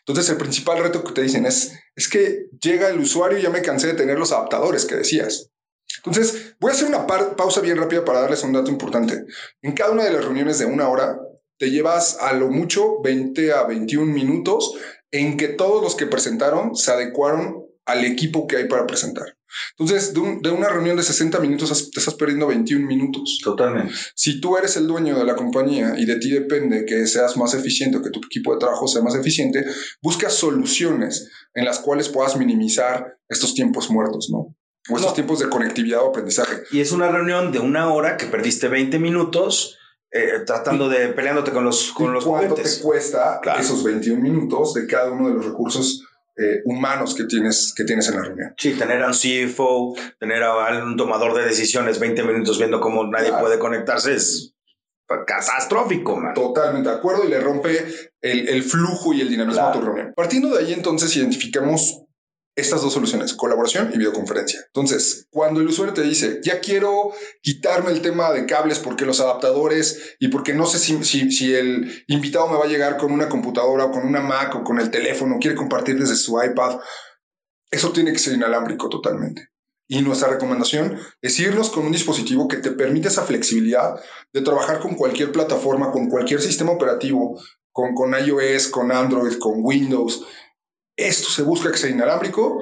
Entonces 0.00 0.28
el 0.30 0.36
principal 0.36 0.82
reto 0.82 1.04
que 1.04 1.12
te 1.12 1.22
dicen 1.22 1.46
es, 1.46 1.72
es 1.94 2.08
que 2.08 2.46
llega 2.60 2.88
el 2.88 2.98
usuario 2.98 3.38
y 3.38 3.42
ya 3.42 3.50
me 3.50 3.62
cansé 3.62 3.88
de 3.88 3.94
tener 3.94 4.18
los 4.18 4.32
adaptadores 4.32 4.84
que 4.84 4.96
decías. 4.96 5.50
Entonces 5.98 6.56
voy 6.60 6.70
a 6.70 6.74
hacer 6.74 6.88
una 6.88 7.06
pausa 7.06 7.60
bien 7.60 7.76
rápida 7.76 8.04
para 8.04 8.20
darles 8.20 8.42
un 8.42 8.52
dato 8.52 8.70
importante. 8.70 9.24
En 9.62 9.72
cada 9.72 9.92
una 9.92 10.04
de 10.04 10.10
las 10.10 10.24
reuniones 10.24 10.58
de 10.58 10.66
una 10.66 10.88
hora, 10.88 11.18
te 11.58 11.70
llevas 11.70 12.18
a 12.20 12.32
lo 12.32 12.50
mucho 12.50 13.00
20 13.02 13.52
a 13.52 13.64
21 13.64 14.12
minutos 14.12 14.74
en 15.10 15.36
que 15.36 15.48
todos 15.48 15.82
los 15.82 15.94
que 15.94 16.06
presentaron 16.06 16.76
se 16.76 16.90
adecuaron 16.90 17.64
al 17.86 18.04
equipo 18.04 18.46
que 18.46 18.56
hay 18.56 18.68
para 18.68 18.86
presentar. 18.86 19.36
Entonces, 19.78 20.12
de, 20.12 20.50
una 20.50 20.68
reunión 20.68 20.96
de 20.96 21.02
60 21.02 21.38
minutos 21.40 21.90
te 21.90 22.00
estás 22.00 22.14
perdiendo 22.14 22.46
21 22.48 22.86
minutos. 22.86 23.40
Totalmente. 23.42 23.94
Si 24.14 24.40
tú 24.40 24.56
eres 24.56 24.76
el 24.76 24.86
dueño 24.86 25.16
de 25.18 25.24
la 25.24 25.36
compañía 25.36 25.94
y 25.96 26.04
de 26.04 26.16
ti 26.18 26.30
depende 26.30 26.84
que 26.84 27.06
seas 27.06 27.36
más 27.36 27.54
eficiente 27.54 27.96
o 27.96 28.02
que 28.02 28.10
tu 28.10 28.20
equipo 28.24 28.52
de 28.52 28.58
trabajo 28.58 28.86
sea 28.88 29.02
más 29.02 29.14
eficiente, 29.14 29.64
busca 30.02 30.30
soluciones 30.30 31.30
en 31.54 31.64
las 31.64 31.78
cuales 31.78 32.08
puedas 32.08 32.36
minimizar 32.36 33.16
estos 33.28 33.54
tiempos 33.54 33.90
muertos, 33.90 34.28
¿no? 34.30 34.54
O 34.88 34.96
estos 34.96 35.14
tiempos 35.14 35.38
de 35.38 35.48
conectividad 35.48 36.02
o 36.02 36.10
aprendizaje. 36.10 36.62
Y 36.70 36.80
es 36.80 36.92
una 36.92 37.10
reunión 37.10 37.50
de 37.50 37.58
una 37.58 37.92
hora 37.92 38.16
que 38.16 38.26
perdiste 38.26 38.68
20 38.68 38.98
minutos 38.98 39.78
eh, 40.10 40.40
tratando 40.46 40.88
de 40.88 41.08
peleándote 41.08 41.50
con 41.50 41.64
los 41.64 41.92
con 41.92 42.12
los 42.12 42.24
¿Cuánto 42.24 42.54
te 42.54 42.62
cuesta 42.80 43.40
esos 43.58 43.82
21 43.82 44.22
minutos 44.22 44.74
de 44.74 44.86
cada 44.86 45.10
uno 45.10 45.28
de 45.28 45.34
los 45.34 45.44
recursos 45.44 46.02
eh, 46.38 46.60
humanos 46.66 47.14
que 47.14 47.24
tienes, 47.24 47.72
que 47.74 47.84
tienes 47.84 48.08
en 48.08 48.16
la 48.16 48.22
reunión. 48.22 48.54
Sí, 48.58 48.74
tener 48.74 49.02
a 49.02 49.06
un 49.06 49.14
CFO, 49.14 49.94
tener 50.20 50.42
a 50.42 50.84
un 50.84 50.94
tomador 50.96 51.34
de 51.34 51.44
decisiones 51.44 51.98
20 51.98 52.22
minutos 52.24 52.58
viendo 52.58 52.78
cómo 52.78 53.06
nadie 53.06 53.32
puede 53.32 53.58
conectarse 53.58 54.14
es 54.14 54.54
catastrófico, 55.26 56.16
man. 56.16 56.34
Totalmente 56.34 56.90
de 56.90 56.96
acuerdo 56.96 57.24
y 57.24 57.28
le 57.28 57.40
rompe 57.40 57.86
el, 58.20 58.48
el 58.48 58.62
flujo 58.62 59.14
y 59.14 59.22
el 59.22 59.30
dinamismo 59.30 59.68
a 59.68 59.72
tu 59.72 59.80
reunión. 59.80 60.12
Partiendo 60.14 60.54
de 60.54 60.64
ahí, 60.64 60.72
entonces, 60.74 61.16
identificamos 61.16 62.05
estas 62.56 62.80
dos 62.80 62.94
soluciones, 62.94 63.34
colaboración 63.34 63.90
y 63.92 63.98
videoconferencia. 63.98 64.60
Entonces, 64.66 65.28
cuando 65.30 65.60
el 65.60 65.68
usuario 65.68 65.92
te 65.92 66.02
dice, 66.02 66.40
ya 66.42 66.60
quiero 66.60 67.12
quitarme 67.42 67.90
el 67.90 68.00
tema 68.00 68.32
de 68.32 68.46
cables 68.46 68.78
porque 68.78 69.04
los 69.04 69.20
adaptadores 69.20 70.16
y 70.18 70.28
porque 70.28 70.54
no 70.54 70.64
sé 70.64 70.78
si, 70.78 71.04
si, 71.04 71.54
el 71.54 72.04
invitado 72.08 72.48
me 72.48 72.56
va 72.56 72.64
a 72.64 72.68
llegar 72.68 72.96
con 72.96 73.12
una 73.12 73.28
computadora 73.28 73.84
o 73.84 73.90
con 73.90 74.06
una 74.06 74.22
Mac 74.22 74.54
o 74.56 74.64
con 74.64 74.80
el 74.80 74.90
teléfono, 74.90 75.36
quiere 75.38 75.54
compartir 75.54 75.98
desde 75.98 76.16
su 76.16 76.42
iPad, 76.42 76.78
eso 77.70 77.92
tiene 77.92 78.12
que 78.12 78.18
ser 78.18 78.32
inalámbrico 78.32 78.88
totalmente. 78.88 79.48
Y 79.86 80.00
nuestra 80.00 80.30
recomendación 80.30 80.98
es 81.20 81.38
irnos 81.38 81.68
con 81.68 81.84
un 81.84 81.92
dispositivo 81.92 82.48
que 82.48 82.56
te 82.56 82.72
permite 82.72 83.08
esa 83.08 83.22
flexibilidad 83.22 84.00
de 84.32 84.40
trabajar 84.40 84.80
con 84.80 84.94
cualquier 84.94 85.30
plataforma, 85.30 85.92
con 85.92 86.08
cualquier 86.08 86.40
sistema 86.40 86.72
operativo, 86.72 87.38
con, 87.70 87.94
con 87.94 88.14
iOS, 88.14 88.68
con 88.68 88.90
Android, 88.90 89.38
con 89.38 89.56
Windows, 89.58 90.24
esto 90.96 91.28
se 91.28 91.42
busca 91.42 91.70
que 91.70 91.78
sea 91.78 91.90
inalámbrico 91.90 92.58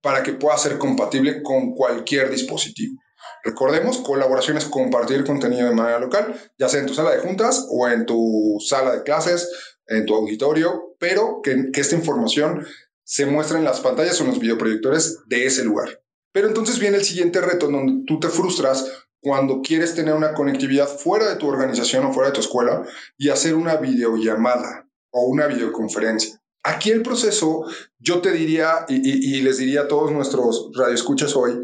para 0.00 0.22
que 0.22 0.34
pueda 0.34 0.56
ser 0.58 0.78
compatible 0.78 1.42
con 1.42 1.74
cualquier 1.74 2.30
dispositivo. 2.30 3.00
Recordemos, 3.42 3.98
colaboración 3.98 4.56
es 4.56 4.64
compartir 4.64 5.24
contenido 5.24 5.68
de 5.68 5.74
manera 5.74 5.98
local, 5.98 6.34
ya 6.58 6.68
sea 6.68 6.80
en 6.80 6.86
tu 6.86 6.94
sala 6.94 7.12
de 7.12 7.20
juntas 7.20 7.66
o 7.70 7.88
en 7.88 8.06
tu 8.06 8.58
sala 8.60 8.92
de 8.92 9.02
clases, 9.02 9.48
en 9.86 10.06
tu 10.06 10.14
auditorio, 10.14 10.96
pero 10.98 11.40
que, 11.42 11.70
esta 11.74 11.96
información 11.96 12.66
se 13.04 13.26
muestre 13.26 13.58
en 13.58 13.64
las 13.64 13.80
pantallas 13.80 14.20
o 14.20 14.24
en 14.24 14.30
los 14.30 14.38
videoproyectores 14.38 15.20
de 15.26 15.46
ese 15.46 15.64
lugar. 15.64 16.02
Pero 16.32 16.48
entonces 16.48 16.78
viene 16.78 16.98
el 16.98 17.04
siguiente 17.04 17.40
reto 17.40 17.68
donde 17.68 18.04
tú 18.06 18.20
te 18.20 18.28
frustras 18.28 18.86
cuando 19.20 19.62
quieres 19.62 19.94
tener 19.94 20.14
una 20.14 20.34
conectividad 20.34 20.86
fuera 20.86 21.28
de 21.28 21.36
tu 21.36 21.48
organización 21.48 22.04
o 22.06 22.12
fuera 22.12 22.28
de 22.28 22.34
tu 22.34 22.40
escuela 22.40 22.86
y 23.16 23.30
hacer 23.30 23.54
una 23.54 23.76
videollamada 23.76 24.86
o 25.10 25.26
una 25.26 25.46
videoconferencia. 25.46 26.37
Aquí 26.68 26.90
el 26.90 27.00
proceso, 27.00 27.64
yo 27.98 28.20
te 28.20 28.30
diría, 28.30 28.84
y, 28.90 29.40
les 29.40 29.56
diría 29.56 29.82
a 29.82 29.88
todos 29.88 30.12
nuestros 30.12 30.70
radioescuchas 30.74 31.34
hoy, 31.34 31.58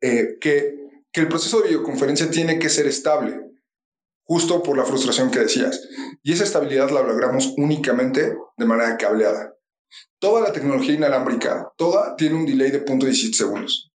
eh, 0.00 0.38
que, 0.40 0.76
que 1.10 1.20
el 1.20 1.28
proceso 1.28 1.58
de 1.60 1.70
videoconferencia 1.70 2.30
tiene 2.30 2.60
que 2.60 2.68
ser 2.68 2.86
estable, 2.86 3.40
justo 4.22 4.62
por 4.62 4.76
la 4.76 4.84
frustración 4.84 5.32
que 5.32 5.40
decías. 5.40 5.88
Y 6.22 6.32
esa 6.32 6.44
estabilidad 6.44 6.90
la 6.90 7.02
logramos 7.02 7.52
únicamente 7.56 8.36
de 8.56 8.64
manera 8.64 8.96
cableada. 8.96 9.54
Toda 10.20 10.40
la 10.40 10.52
tecnología 10.52 10.94
inalámbrica, 10.94 11.72
toda 11.76 12.14
tiene 12.14 12.36
un 12.36 12.46
delay 12.46 12.70
de 12.70 12.84
0.17 12.84 13.34
segundos. 13.34 13.92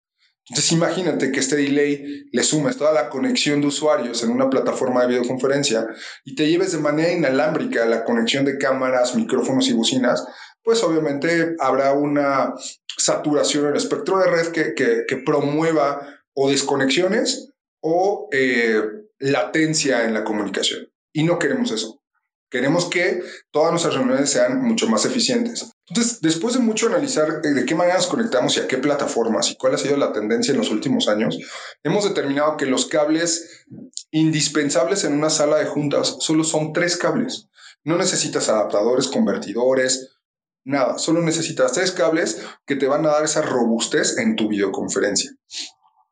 Entonces 0.49 0.73
imagínate 0.73 1.31
que 1.31 1.40
este 1.40 1.57
delay 1.57 2.27
le 2.33 2.42
sumes 2.42 2.79
toda 2.79 2.92
la 2.92 3.11
conexión 3.11 3.61
de 3.61 3.66
usuarios 3.66 4.23
en 4.23 4.31
una 4.31 4.49
plataforma 4.49 5.03
de 5.03 5.09
videoconferencia 5.09 5.87
y 6.25 6.35
te 6.35 6.49
lleves 6.49 6.73
de 6.73 6.79
manera 6.79 7.12
inalámbrica 7.12 7.85
la 7.85 8.05
conexión 8.05 8.47
de 8.47 8.57
cámaras, 8.57 9.14
micrófonos 9.14 9.68
y 9.68 9.75
bocinas, 9.75 10.25
pues 10.69 10.83
obviamente 10.83 11.57
habrá 11.61 11.95
una 11.95 12.53
saturación 12.99 13.65
en 13.65 13.71
el 13.71 13.77
espectro 13.79 14.19
de 14.19 14.27
red 14.27 14.49
que, 14.53 15.17
promueva 15.25 16.07
o 16.35 16.51
desconexiones 16.51 17.55
o 17.81 18.29
eh, 18.33 18.83
latencia 19.19 20.05
en 20.05 20.13
la 20.13 20.25
comunicación. 20.25 20.93
Y 21.11 21.23
no 21.23 21.39
queremos 21.39 21.71
eso. 21.71 22.03
Queremos 22.51 22.85
que 22.85 23.23
todas 23.51 23.71
nuestras 23.71 23.95
reuniones 23.95 24.29
sean 24.29 24.61
mucho 24.61 24.87
más 24.91 25.07
eficientes. 25.07 25.73
Entonces, 25.89 26.21
después 26.21 26.53
de 26.53 26.61
mucho 26.61 26.89
analizar 26.89 27.41
de 27.41 27.65
qué 27.65 27.75
manera 27.75 27.97
nos 27.97 28.07
conectamos 28.07 28.55
y 28.59 28.61
a 28.61 28.69
qué 28.69 28.77
plataformas 28.77 29.51
y 29.51 29.57
cuál 29.57 29.75
ha 29.75 29.79
sido 29.79 29.97
la 29.97 30.13
tendencia 30.13 30.53
en 30.53 30.59
los 30.59 30.71
últimos 30.71 31.09
años, 31.09 31.39
hemos 31.83 32.05
determinado 32.05 32.59
que 32.59 32.67
los 32.67 32.85
cables 32.85 33.65
indispensables 34.11 35.05
en 35.05 35.15
una 35.15 35.31
sala 35.31 35.57
de 35.57 35.65
juntas 35.65 36.19
solo 36.21 36.45
son 36.45 36.75
tres 36.75 36.99
cables. 36.99 37.49
No 37.85 37.97
necesitas 37.97 38.51
adaptadores, 38.51 39.09
convertidores, 39.09 40.18
nada. 40.64 40.99
Solo 40.99 41.21
necesitas 41.21 41.73
tres 41.73 41.92
cables 41.92 42.42
que 42.66 42.77
te 42.77 42.87
van 42.87 43.05
a 43.07 43.11
dar 43.11 43.25
esa 43.25 43.42
robustez 43.42 44.18
en 44.18 44.37
tu 44.37 44.49
videoconferencia 44.49 45.33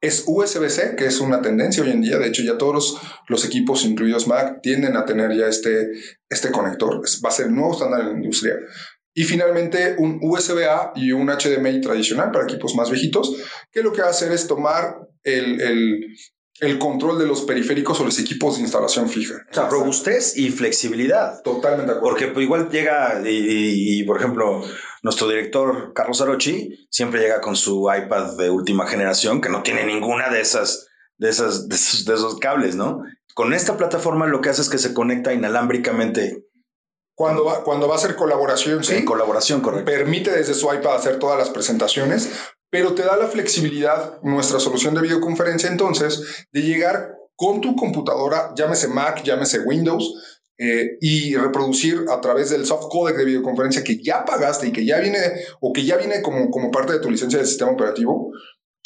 es 0.01 0.25
USB-C, 0.27 0.95
que 0.97 1.07
es 1.07 1.21
una 1.21 1.41
tendencia 1.43 1.83
hoy 1.83 1.91
en 1.91 2.03
día. 2.03 2.19
De 2.19 2.29
hecho, 2.29 2.43
ya 2.43 2.59
todos 2.59 2.99
los, 3.29 3.45
equipos, 3.45 3.85
incluidos 3.85 4.27
Mac, 4.27 4.61
tienden 4.63 4.97
a 4.97 5.05
tener 5.05 5.35
ya 5.37 5.47
este, 5.47 5.91
este 6.29 6.51
conector. 6.51 7.01
va 7.25 7.29
a 7.29 7.33
ser 7.33 7.47
el 7.47 7.55
nuevo 7.55 7.73
estándar 7.73 8.01
en 8.01 8.07
la 8.07 8.13
industria. 8.13 8.57
Y 9.15 9.25
finalmente, 9.25 9.97
un 9.99 10.19
USB-A 10.23 10.93
y 10.97 11.13
un 11.13 11.29
HDMI 11.29 11.81
tradicional 11.81 12.31
para 12.31 12.45
equipos 12.45 12.75
más 12.75 12.91
viejitos, 12.91 13.35
que 13.73 13.83
lo 13.83 13.93
que 13.93 14.03
va 14.03 14.09
a 14.09 14.11
hacer 14.11 14.31
es 14.33 14.47
tomar 14.47 14.99
el, 15.23 16.05
control 16.79 17.19
de 17.19 17.27
los 17.27 17.43
periféricos 17.43 18.01
o 18.01 18.05
los 18.05 18.19
equipos 18.19 18.57
de 18.57 18.63
instalación 18.63 19.09
fija. 19.09 19.35
O 19.51 19.55
sea, 19.55 19.69
robustez 19.69 20.37
y 20.37 20.51
flexibilidad. 20.51 21.43
Totalmente 21.43 21.93
de 21.93 21.99
acuerdo. 21.99 22.17
Porque 22.17 22.33
pues, 22.33 22.45
igual 22.45 22.71
llega 22.71 23.21
y, 23.25 24.03
por 24.05 24.19
ejemplo, 24.19 24.63
nuestro 25.03 25.29
director, 25.29 25.93
Carlos 25.95 26.21
Arochi, 26.21 26.87
siempre 26.91 27.21
llega 27.21 27.41
con 27.41 27.57
su 27.57 27.89
iPad 27.93 28.37
de 28.37 28.51
última 28.51 28.87
generación, 28.87 29.41
que 29.41 29.49
no 29.49 29.63
tiene 29.63 29.85
ninguna 29.85 30.31
de 30.31 30.41
esas, 30.41 30.89
de 31.19 31.29
esas, 31.29 31.69
de 31.69 32.15
esos, 32.15 32.39
cables, 32.39 32.75
¿no? 32.75 33.03
Con 33.35 33.53
esta 33.53 33.77
plataforma 33.77 34.27
lo 34.27 34.41
que 34.41 34.49
hace 34.49 34.63
es 34.63 34.71
que 34.71 34.79
se 34.79 34.95
conecta 34.95 35.35
inalámbricamente 35.35 36.47
cuando 37.17 37.47
va, 37.47 37.65
cuando 37.65 37.89
va 37.89 37.95
a 37.95 37.97
hacer 37.97 38.15
colaboración, 38.15 38.85
sí. 38.85 38.95
En 38.95 39.07
colaboración, 39.07 39.63
correcto. 39.63 39.91
Permite 39.91 40.31
desde 40.31 40.53
su 40.53 40.73
iPad 40.73 40.97
hacer 40.97 41.19
todas 41.19 41.39
las 41.39 41.49
presentaciones, 41.49 42.31
pero 42.71 42.95
te 42.95 43.03
da 43.03 43.17
la 43.17 43.29
flexibilidad, 43.29 44.21
nuestra 44.23 44.61
solución 44.61 44.95
de 44.95 45.03
videoconferencia, 45.03 45.71
entonces, 45.71 46.47
de 46.53 46.63
llegar 46.63 47.17
con 47.37 47.61
tu 47.61 47.77
computadora, 47.77 48.53
llámese 48.57 48.89
Mac, 48.89 49.23
llámese 49.23 49.61
Windows, 49.61 50.37
eh, 50.59 50.97
y 51.03 51.37
reproducir 51.37 52.07
a 52.11 52.19
través 52.23 52.49
del 52.49 52.65
soft 52.65 52.87
codec 52.89 53.15
de 53.19 53.27
videoconferencia 53.27 53.85
que 53.85 54.03
ya 54.03 54.25
pagaste 54.25 54.69
y 54.69 54.73
que 54.73 54.87
ya 54.87 55.01
viene 55.01 55.19
o 55.61 55.71
que 55.71 55.85
ya 55.85 55.99
viene 55.99 56.23
como, 56.23 56.51
como 56.51 56.71
parte 56.71 56.95
de 56.95 57.01
tu 57.01 57.11
licencia 57.11 57.39
del 57.39 57.47
sistema 57.47 57.73
operativo, 57.73 58.31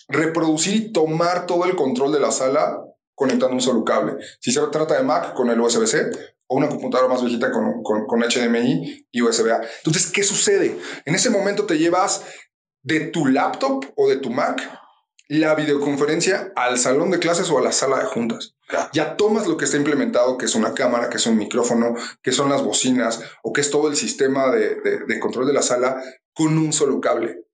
reproducir 0.08 0.74
y 0.74 0.92
tomar 0.92 1.46
todo 1.46 1.66
el 1.66 1.76
control 1.76 2.12
de 2.12 2.18
la 2.18 2.32
sala 2.32 2.84
conectando 3.14 3.54
un 3.54 3.60
solo 3.60 3.84
cable. 3.84 4.14
Si 4.40 4.50
se 4.50 4.60
trata 4.72 4.96
de 4.96 5.04
Mac 5.04 5.32
con 5.34 5.48
el 5.48 5.60
USB-C 5.60 6.10
o 6.48 6.56
una 6.56 6.68
computadora 6.68 7.08
más 7.08 7.22
viejita 7.22 7.52
con, 7.52 7.84
con, 7.84 8.06
con 8.06 8.20
HDMI 8.20 9.06
y 9.12 9.22
USB-A. 9.22 9.60
Entonces, 9.84 10.10
¿qué 10.10 10.24
sucede? 10.24 10.76
En 11.04 11.14
ese 11.14 11.30
momento 11.30 11.66
te 11.66 11.78
llevas 11.78 12.24
de 12.82 13.00
tu 13.00 13.26
laptop 13.26 13.84
o 13.96 14.08
de 14.08 14.16
tu 14.16 14.30
Mac 14.30 14.60
la 15.30 15.54
videoconferencia 15.54 16.52
al 16.56 16.76
salón 16.76 17.12
de 17.12 17.20
clases 17.20 17.50
o 17.50 17.58
a 17.58 17.62
la 17.62 17.70
sala 17.70 18.00
de 18.00 18.06
juntas. 18.06 18.56
Ya 18.92 19.16
tomas 19.16 19.46
lo 19.46 19.56
que 19.56 19.64
está 19.64 19.76
implementado, 19.76 20.36
que 20.36 20.46
es 20.46 20.56
una 20.56 20.74
cámara, 20.74 21.08
que 21.08 21.18
es 21.18 21.26
un 21.26 21.36
micrófono, 21.36 21.94
que 22.20 22.32
son 22.32 22.50
las 22.50 22.64
bocinas 22.64 23.22
o 23.44 23.52
que 23.52 23.60
es 23.60 23.70
todo 23.70 23.86
el 23.86 23.94
sistema 23.94 24.50
de, 24.50 25.20
control 25.20 25.46
de 25.46 25.52
la 25.52 25.62
sala 25.62 26.02
con 26.34 26.58
un 26.58 26.72
solo 26.72 27.00
cable. 27.00 27.44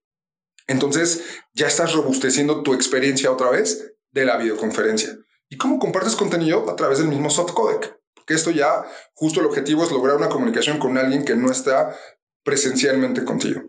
Entonces 0.65 1.23
ya 1.53 1.67
estás 1.67 1.93
robusteciendo 1.93 2.63
tu 2.63 2.73
experiencia 2.73 3.31
otra 3.31 3.51
vez 3.51 3.93
de 4.09 4.25
la 4.25 4.37
videoconferencia. 4.37 5.15
¿Y 5.47 5.57
cómo 5.57 5.77
compartes 5.77 6.15
contenido? 6.15 6.67
A 6.71 6.75
través 6.75 6.97
del 6.97 7.09
mismo 7.09 7.29
soft 7.29 7.53
codec. 7.53 7.95
Porque 8.15 8.33
esto 8.33 8.49
ya, 8.49 8.85
justo 9.13 9.39
el 9.39 9.45
objetivo 9.45 9.83
es 9.83 9.91
lograr 9.91 10.17
una 10.17 10.29
comunicación 10.29 10.79
con 10.79 10.97
alguien 10.97 11.25
que 11.25 11.35
no 11.35 11.51
está 11.51 11.95
presencialmente 12.43 13.23
contigo. 13.23 13.66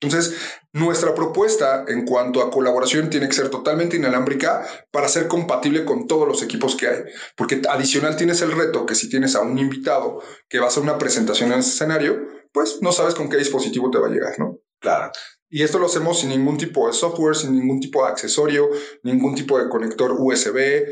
Entonces, 0.00 0.34
nuestra 0.72 1.14
propuesta 1.14 1.84
en 1.86 2.06
cuanto 2.06 2.40
a 2.40 2.50
colaboración 2.50 3.10
tiene 3.10 3.28
que 3.28 3.34
ser 3.34 3.50
totalmente 3.50 3.96
inalámbrica 3.96 4.66
para 4.90 5.08
ser 5.08 5.28
compatible 5.28 5.84
con 5.84 6.06
todos 6.06 6.26
los 6.26 6.42
equipos 6.42 6.74
que 6.74 6.88
hay. 6.88 7.02
Porque 7.36 7.60
adicional 7.68 8.16
tienes 8.16 8.40
el 8.40 8.52
reto 8.52 8.86
que 8.86 8.94
si 8.94 9.10
tienes 9.10 9.36
a 9.36 9.42
un 9.42 9.58
invitado 9.58 10.22
que 10.48 10.58
va 10.58 10.66
a 10.66 10.68
hacer 10.68 10.82
una 10.82 10.96
presentación 10.96 11.52
en 11.52 11.58
ese 11.58 11.70
escenario, 11.70 12.18
pues 12.52 12.78
no 12.80 12.92
sabes 12.92 13.14
con 13.14 13.28
qué 13.28 13.36
dispositivo 13.36 13.90
te 13.90 13.98
va 13.98 14.06
a 14.06 14.10
llegar, 14.10 14.38
¿no? 14.38 14.58
Claro. 14.80 15.12
Y 15.50 15.62
esto 15.64 15.78
lo 15.78 15.86
hacemos 15.86 16.20
sin 16.20 16.30
ningún 16.30 16.56
tipo 16.56 16.86
de 16.86 16.92
software, 16.94 17.36
sin 17.36 17.52
ningún 17.52 17.80
tipo 17.80 18.02
de 18.04 18.10
accesorio, 18.10 18.70
ningún 19.02 19.34
tipo 19.34 19.58
de 19.58 19.68
conector 19.68 20.12
USB, 20.18 20.86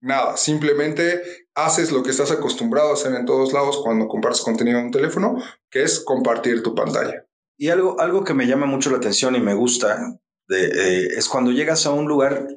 nada. 0.00 0.36
Simplemente 0.36 1.22
haces 1.54 1.90
lo 1.90 2.02
que 2.02 2.10
estás 2.10 2.30
acostumbrado 2.30 2.90
a 2.90 2.94
hacer 2.94 3.14
en 3.14 3.24
todos 3.26 3.52
lados 3.52 3.80
cuando 3.82 4.06
compartes 4.08 4.42
contenido 4.42 4.78
en 4.78 4.86
un 4.86 4.92
teléfono, 4.92 5.42
que 5.70 5.82
es 5.82 6.00
compartir 6.00 6.62
tu 6.62 6.74
pantalla. 6.74 7.26
Y 7.58 7.68
algo, 7.68 8.00
algo 8.00 8.24
que 8.24 8.34
me 8.34 8.46
llama 8.46 8.66
mucho 8.66 8.90
la 8.90 8.96
atención 8.96 9.36
y 9.36 9.40
me 9.40 9.54
gusta 9.54 10.18
de, 10.48 11.06
es 11.16 11.28
cuando 11.28 11.52
llegas 11.52 11.86
a 11.86 11.92
un 11.92 12.06
lugar 12.06 12.48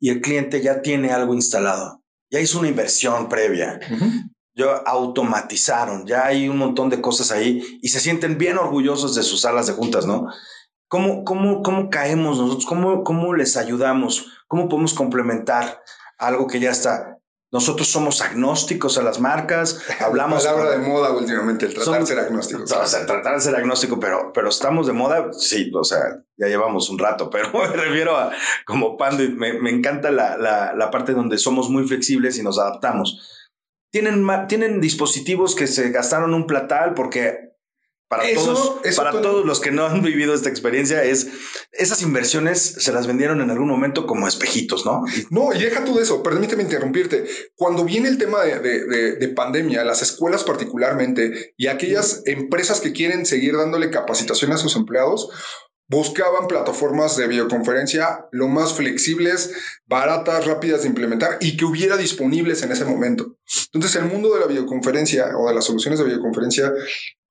y 0.00 0.10
el 0.10 0.20
cliente 0.20 0.62
ya 0.62 0.82
tiene 0.82 1.12
algo 1.12 1.34
instalado, 1.34 2.02
ya 2.30 2.40
hizo 2.40 2.58
una 2.58 2.68
inversión 2.68 3.28
previa, 3.28 3.80
ya 4.54 4.76
automatizaron, 4.86 6.06
ya 6.06 6.26
hay 6.26 6.48
un 6.48 6.58
montón 6.58 6.90
de 6.90 7.00
cosas 7.00 7.32
ahí 7.32 7.62
y 7.82 7.88
se 7.88 8.00
sienten 8.00 8.38
bien 8.38 8.58
orgullosos 8.58 9.14
de 9.14 9.22
sus 9.22 9.40
salas 9.40 9.66
de 9.66 9.72
juntas, 9.72 10.06
¿no? 10.06 10.28
¿Cómo, 10.88 11.24
cómo, 11.24 11.62
cómo 11.62 11.90
caemos 11.90 12.38
nosotros? 12.38 12.66
¿Cómo, 12.66 13.02
¿Cómo 13.02 13.34
les 13.34 13.56
ayudamos? 13.56 14.26
¿Cómo 14.46 14.68
podemos 14.68 14.94
complementar 14.94 15.80
algo 16.18 16.46
que 16.46 16.60
ya 16.60 16.70
está? 16.70 17.13
Nosotros 17.54 17.86
somos 17.86 18.20
agnósticos 18.20 18.98
a 18.98 19.02
las 19.04 19.20
marcas, 19.20 19.80
hablamos... 20.00 20.44
Palabra 20.44 20.70
de 20.70 20.78
moda 20.78 21.12
últimamente, 21.12 21.66
el 21.66 21.74
tratar 21.74 22.00
de 22.00 22.06
ser 22.06 22.18
agnóstico. 22.18 22.64
O 22.64 22.66
sea, 22.66 23.06
tratar 23.06 23.36
de 23.36 23.40
ser 23.40 23.54
agnóstico, 23.54 24.00
pero, 24.00 24.32
pero 24.34 24.48
estamos 24.48 24.88
de 24.88 24.92
moda, 24.92 25.32
sí, 25.32 25.70
o 25.72 25.84
sea, 25.84 26.00
ya 26.36 26.48
llevamos 26.48 26.90
un 26.90 26.98
rato, 26.98 27.30
pero 27.32 27.52
me 27.52 27.68
refiero 27.68 28.16
a 28.16 28.32
como 28.66 28.96
Pando, 28.96 29.22
me, 29.36 29.52
me 29.52 29.70
encanta 29.70 30.10
la, 30.10 30.36
la, 30.36 30.74
la 30.74 30.90
parte 30.90 31.12
donde 31.12 31.38
somos 31.38 31.70
muy 31.70 31.86
flexibles 31.86 32.36
y 32.38 32.42
nos 32.42 32.58
adaptamos. 32.58 33.48
Tienen, 33.92 34.26
tienen 34.48 34.80
dispositivos 34.80 35.54
que 35.54 35.68
se 35.68 35.90
gastaron 35.90 36.34
un 36.34 36.48
platal 36.48 36.94
porque 36.94 37.53
para, 38.16 38.34
todos, 38.34 38.80
para 38.96 39.10
todos 39.10 39.44
los 39.44 39.60
que 39.60 39.70
no 39.70 39.86
han 39.86 40.02
vivido 40.02 40.34
esta 40.34 40.48
experiencia, 40.48 41.02
es 41.02 41.28
esas 41.72 42.02
inversiones 42.02 42.60
se 42.60 42.92
las 42.92 43.06
vendieron 43.06 43.40
en 43.40 43.50
algún 43.50 43.68
momento 43.68 44.06
como 44.06 44.28
espejitos, 44.28 44.86
¿no? 44.86 45.04
No, 45.30 45.52
y 45.52 45.58
deja 45.58 45.84
tú 45.84 45.96
de 45.96 46.02
eso, 46.02 46.22
permíteme 46.22 46.62
interrumpirte. 46.62 47.24
Cuando 47.54 47.84
viene 47.84 48.08
el 48.08 48.18
tema 48.18 48.42
de, 48.42 48.58
de, 48.60 49.28
pandemia, 49.28 49.84
las 49.84 50.02
escuelas 50.02 50.44
particularmente 50.44 51.54
y 51.56 51.66
aquellas 51.66 52.22
empresas 52.26 52.80
que 52.80 52.92
quieren 52.92 53.26
seguir 53.26 53.56
dándole 53.56 53.90
capacitación 53.90 54.52
a 54.52 54.56
sus 54.56 54.76
empleados, 54.76 55.30
buscaban 55.88 56.46
plataformas 56.46 57.16
de 57.16 57.28
videoconferencia 57.28 58.26
lo 58.32 58.48
más 58.48 58.74
flexibles, 58.74 59.52
baratas, 59.86 60.46
rápidas 60.46 60.82
de 60.82 60.88
implementar 60.88 61.38
y 61.40 61.56
que 61.56 61.64
hubiera 61.64 61.96
disponibles 61.96 62.62
en 62.62 62.72
ese 62.72 62.84
momento. 62.84 63.36
Entonces, 63.72 64.00
el 64.00 64.08
mundo 64.08 64.32
de 64.32 64.40
la 64.40 64.46
videoconferencia 64.46 65.36
o 65.36 65.48
de 65.48 65.54
las 65.54 65.64
soluciones 65.64 65.98
de 65.98 66.06
videoconferencia 66.06 66.72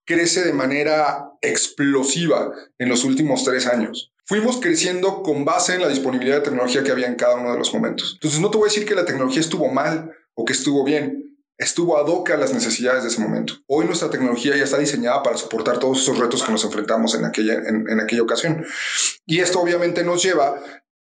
crece 0.05 0.43
de 0.43 0.53
manera 0.53 1.31
explosiva 1.41 2.51
en 2.77 2.89
los 2.89 3.03
últimos 3.03 3.43
tres 3.43 3.67
años. 3.67 4.13
Fuimos 4.25 4.61
creciendo 4.61 5.21
con 5.21 5.43
base 5.43 5.75
en 5.75 5.81
la 5.81 5.89
disponibilidad 5.89 6.37
de 6.37 6.43
tecnología 6.43 6.83
que 6.83 6.91
había 6.91 7.07
en 7.07 7.15
cada 7.15 7.35
uno 7.35 7.51
de 7.51 7.59
los 7.59 7.73
momentos. 7.73 8.13
Entonces 8.13 8.39
no 8.39 8.49
te 8.49 8.57
voy 8.57 8.67
a 8.67 8.71
decir 8.71 8.87
que 8.87 8.95
la 8.95 9.05
tecnología 9.05 9.41
estuvo 9.41 9.69
mal 9.69 10.11
o 10.33 10.45
que 10.45 10.53
estuvo 10.53 10.83
bien, 10.85 11.37
estuvo 11.57 11.97
ad 11.97 12.07
hoc 12.07 12.31
a 12.31 12.37
las 12.37 12.53
necesidades 12.53 13.03
de 13.03 13.09
ese 13.09 13.21
momento. 13.21 13.55
Hoy 13.67 13.85
nuestra 13.85 14.09
tecnología 14.09 14.55
ya 14.55 14.63
está 14.63 14.77
diseñada 14.77 15.23
para 15.23 15.37
soportar 15.37 15.79
todos 15.79 16.01
esos 16.01 16.17
retos 16.17 16.43
que 16.43 16.51
nos 16.51 16.63
enfrentamos 16.63 17.15
en 17.15 17.25
aquella, 17.25 17.55
en, 17.55 17.99
aquella 17.99 18.23
ocasión. 18.23 18.65
Y 19.25 19.39
esto 19.39 19.59
obviamente 19.59 20.03
nos 20.03 20.23
lleva 20.23 20.61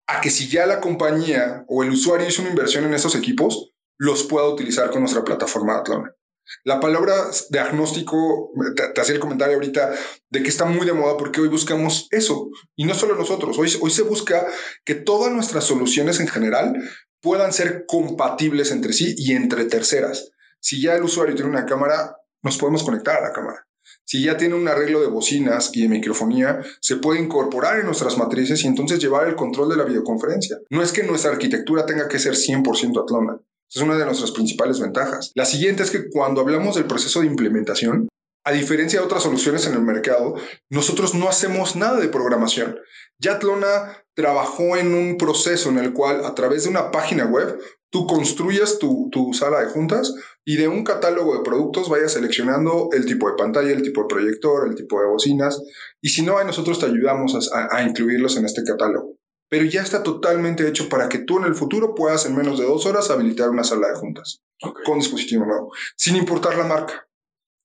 a 0.07 0.21
que 0.21 0.29
si 0.29 0.47
ya 0.47 0.65
la 0.65 0.79
compañía 0.79 1.65
o 1.67 1.83
el 1.83 1.91
usuario 1.91 2.27
hizo 2.27 2.41
una 2.41 2.51
inversión 2.51 2.85
en 2.85 2.93
esos 2.93 3.15
equipos, 3.15 3.73
los 3.97 4.23
pueda 4.23 4.47
utilizar 4.47 4.89
con 4.91 5.01
nuestra 5.01 5.23
plataforma 5.23 5.77
Atlona. 5.77 6.15
La 6.63 6.79
palabra 6.79 7.13
diagnóstico, 7.49 8.51
te, 8.75 8.99
hacía 8.99 9.15
el 9.15 9.21
comentario 9.21 9.55
ahorita 9.55 9.93
de 10.29 10.43
que 10.43 10.49
está 10.49 10.65
muy 10.65 10.85
de 10.85 10.93
moda 10.93 11.17
porque 11.17 11.41
hoy 11.41 11.47
buscamos 11.47 12.07
eso. 12.11 12.49
Y 12.75 12.85
no 12.85 12.93
solo 12.93 13.15
nosotros, 13.15 13.57
hoy, 13.57 13.71
hoy 13.81 13.91
se 13.91 14.03
busca 14.03 14.47
que 14.83 14.95
todas 14.95 15.31
nuestras 15.31 15.63
soluciones 15.63 16.19
en 16.19 16.27
general 16.27 16.73
puedan 17.21 17.53
ser 17.53 17.85
compatibles 17.87 18.71
entre 18.71 18.93
sí 18.93 19.15
y 19.17 19.33
entre 19.33 19.65
terceras. 19.65 20.31
Si 20.59 20.81
ya 20.81 20.95
el 20.95 21.03
usuario 21.03 21.35
tiene 21.35 21.49
una 21.49 21.65
cámara, 21.65 22.17
nos 22.41 22.57
podemos 22.57 22.83
conectar 22.83 23.17
a 23.17 23.27
la 23.27 23.33
cámara. 23.33 23.65
Si 24.05 24.23
ya 24.23 24.37
tiene 24.37 24.55
un 24.55 24.67
arreglo 24.67 25.01
de 25.01 25.07
bocinas 25.07 25.71
y 25.73 25.83
de 25.83 25.89
microfonía, 25.89 26.61
se 26.81 26.97
puede 26.97 27.21
incorporar 27.21 27.79
en 27.79 27.85
nuestras 27.85 28.17
matrices 28.17 28.63
y 28.63 28.67
entonces 28.67 28.99
llevar 28.99 29.27
el 29.27 29.35
control 29.35 29.69
de 29.69 29.77
la 29.77 29.83
videoconferencia. 29.83 30.57
No 30.69 30.81
es 30.81 30.91
que 30.91 31.03
nuestra 31.03 31.31
arquitectura 31.31 31.85
tenga 31.85 32.07
que 32.07 32.19
ser 32.19 32.33
100% 32.33 33.01
Atlona. 33.01 33.39
Es 33.73 33.81
una 33.81 33.97
de 33.97 34.05
nuestras 34.05 34.31
principales 34.31 34.79
ventajas. 34.79 35.31
La 35.35 35.45
siguiente 35.45 35.83
es 35.83 35.91
que 35.91 36.09
cuando 36.09 36.41
hablamos 36.41 36.75
del 36.75 36.85
proceso 36.85 37.21
de 37.21 37.27
implementación, 37.27 38.09
a 38.43 38.51
diferencia 38.51 38.99
de 38.99 39.05
otras 39.05 39.21
soluciones 39.21 39.67
en 39.67 39.73
el 39.73 39.81
mercado, 39.81 40.33
nosotros 40.71 41.13
no 41.13 41.29
hacemos 41.29 41.75
nada 41.75 41.99
de 41.99 42.07
programación. 42.07 42.79
Yatlona 43.19 44.03
trabajó 44.15 44.75
en 44.75 44.95
un 44.95 45.17
proceso 45.17 45.69
en 45.69 45.77
el 45.77 45.93
cual 45.93 46.25
a 46.25 46.33
través 46.33 46.63
de 46.63 46.69
una 46.69 46.89
página 46.89 47.25
web 47.25 47.59
tú 47.91 48.07
construyes 48.07 48.79
tu, 48.79 49.09
sala 49.33 49.59
de 49.59 49.67
juntas 49.67 50.15
y 50.43 50.55
de 50.55 50.67
un 50.67 50.83
catálogo 50.83 51.37
de 51.37 51.43
productos 51.43 51.89
vayas 51.89 52.13
seleccionando 52.13 52.89
el 52.91 53.05
tipo 53.05 53.29
de 53.29 53.35
pantalla, 53.35 53.71
el 53.71 53.83
tipo 53.83 54.01
de 54.01 54.07
proyector, 54.07 54.67
el 54.67 54.75
tipo 54.75 54.99
de 54.99 55.07
bocinas 55.07 55.61
y 56.01 56.09
si 56.09 56.23
no, 56.23 56.43
nosotros 56.43 56.79
te 56.79 56.87
ayudamos 56.87 57.51
a 57.51 57.83
incluirlos 57.83 58.35
en 58.37 58.45
este 58.45 58.63
catálogo 58.63 59.18
pero 59.49 59.65
ya 59.65 59.81
está 59.81 60.03
totalmente 60.03 60.67
hecho 60.67 60.87
para 60.87 61.09
que 61.09 61.19
tú 61.19 61.39
en 61.39 61.45
el 61.45 61.55
futuro 61.55 61.95
puedas 61.95 62.25
en 62.25 62.35
menos 62.35 62.59
de 62.59 62.65
dos 62.65 62.85
horas 62.85 63.09
habilitar 63.09 63.49
una 63.49 63.63
sala 63.63 63.89
de 63.89 63.95
juntas 63.95 64.41
con 64.85 64.99
dispositivo 64.99 65.45
nuevo, 65.45 65.73
sin 65.95 66.15
importar 66.15 66.57
la 66.57 66.65
marca. 66.65 67.07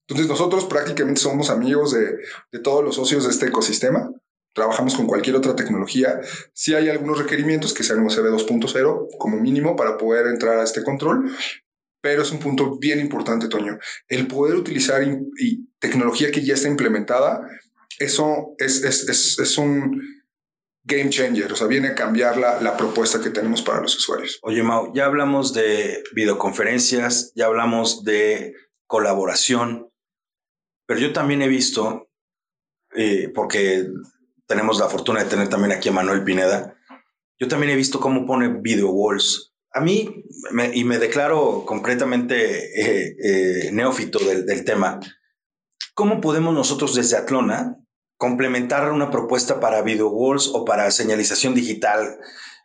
Entonces 0.09 0.29
nosotros 0.29 0.64
prácticamente 0.64 1.20
somos 1.20 1.51
amigos 1.51 1.92
de, 1.92 2.16
de, 2.53 2.59
todos 2.59 2.85
los 2.85 2.94
socios 2.94 3.25
de 3.25 3.31
este 3.31 3.47
ecosistema. 3.47 4.11
Trabajamos 4.55 4.94
con 4.94 5.07
cualquier 5.07 5.37
otra 5.37 5.57
tecnología. 5.57 6.20
Si 6.53 6.75
hay 6.75 6.88
algunos 6.88 7.18
requerimientos 7.18 7.75
que 7.75 7.83
sean 7.83 8.05
USB 8.05 8.27
2.0 8.27 9.09
como 9.18 9.40
mínimo 9.40 9.77
para 9.77 9.97
poder 9.97 10.27
entrar 10.27 10.59
a 10.59 10.62
este 10.62 10.85
control, 10.85 11.31
pero 12.01 12.23
es 12.23 12.31
un 12.31 12.38
punto 12.38 12.77
bien 12.79 13.01
importante, 13.01 13.49
Toño. 13.49 13.79
El 14.09 14.27
poder 14.27 14.57
utilizar 14.57 15.03
y, 15.03 15.68
tecnología 15.79 16.31
que 16.31 16.44
ya 16.44 16.55
está 16.55 16.68
implementada, 16.68 17.47
eso 17.99 18.55
es, 18.59 18.85
es, 18.85 19.09
es, 19.09 19.38
es 19.38 19.59
un 19.59 20.23
game 20.85 21.09
changer, 21.09 21.51
o 21.51 21.57
sea, 21.57 21.66
viene 21.66 21.88
a 21.88 21.94
cambiar 21.94 22.37
la, 22.37 22.61
la, 22.61 22.77
propuesta 22.77 23.20
que 23.20 23.31
tenemos 23.31 23.62
para 23.62 23.81
los 23.81 23.97
usuarios. 23.97 24.38
Oye, 24.42 24.62
Mau, 24.62 24.92
ya 24.94 25.07
hablamos 25.07 25.55
de 25.55 26.05
videoconferencias, 26.12 27.33
ya 27.35 27.47
hablamos 27.47 28.05
de 28.05 28.55
colaboración, 28.87 29.90
pero 30.87 31.01
yo 31.01 31.12
también 31.12 31.40
he 31.40 31.49
visto, 31.49 32.11
eh, 32.94 33.33
porque 33.35 33.87
tenemos 34.47 34.79
la 34.79 34.88
fortuna 34.88 35.25
de 35.25 35.31
tener 35.31 35.49
también 35.49 35.73
aquí 35.73 35.88
a 35.88 35.92
Manuel 35.92 36.23
Pineda, 36.23 36.77
yo 37.38 37.49
también 37.49 37.73
he 37.73 37.77
visto 37.77 37.99
cómo 37.99 38.27
pone 38.27 38.61
video 38.61 38.90
walls. 38.90 39.53
A 39.73 39.81
mí, 39.81 40.25
y 40.73 40.85
me 40.85 40.99
declaro 40.99 41.64
completamente 41.66 42.81
eh, 42.81 43.16
eh, 43.25 43.70
neófito 43.73 44.20
del, 44.20 44.47
del 44.47 44.64
tema, 44.64 45.01
¿cómo 45.94 46.20
podemos 46.20 46.55
nosotros 46.55 46.94
desde 46.94 47.16
Atlona 47.16 47.84
complementar 48.16 48.92
una 48.92 49.11
propuesta 49.11 49.61
para 49.61 49.83
video 49.83 50.09
walls 50.09 50.50
o 50.53 50.64
para 50.64 50.90
señalización 50.90 51.55
digital. 51.55 52.18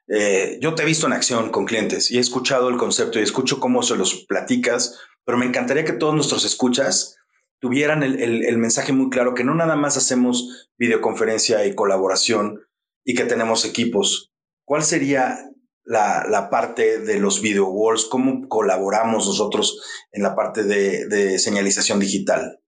Eh, 0.08 0.58
yo 0.62 0.76
te 0.76 0.84
he 0.84 0.86
visto 0.86 1.08
en 1.08 1.14
acción 1.14 1.52
con 1.52 1.66
clientes 1.66 2.10
y 2.12 2.18
he 2.18 2.20
escuchado 2.20 2.70
el 2.70 2.78
concepto 2.78 3.20
y 3.20 3.24
escucho 3.24 3.60
cómo 3.60 3.84
se 3.84 3.96
los 3.96 4.26
platicas, 4.26 5.00
pero 5.26 5.38
me 5.38 5.46
encantaría 5.46 5.86
que 5.86 5.94
todos 5.94 6.16
nuestros 6.16 6.46
escuchas 6.46 7.18
tuvieran 7.60 8.04
el, 8.04 8.58
mensaje 8.58 8.94
muy 8.94 9.10
claro 9.10 9.34
que 9.34 9.44
no 9.44 9.54
nada 9.54 9.76
más 9.76 9.98
hacemos 9.98 10.70
videoconferencia 10.78 11.66
y 11.66 11.76
colaboración 11.76 12.62
y 13.04 13.16
que 13.16 13.26
tenemos 13.26 13.66
equipos. 13.66 14.32
¿Cuál 14.66 14.84
sería 14.84 15.38
la, 15.84 16.48
parte 16.50 17.00
de 17.00 17.20
los 17.20 17.42
video 17.42 17.68
walls? 17.68 18.06
¿Cómo 18.06 18.48
colaboramos 18.48 19.28
nosotros 19.28 19.82
en 20.12 20.24
la 20.24 20.36
parte 20.36 20.64
de 20.64 21.38
señalización 21.38 22.00
digital? 22.00 22.60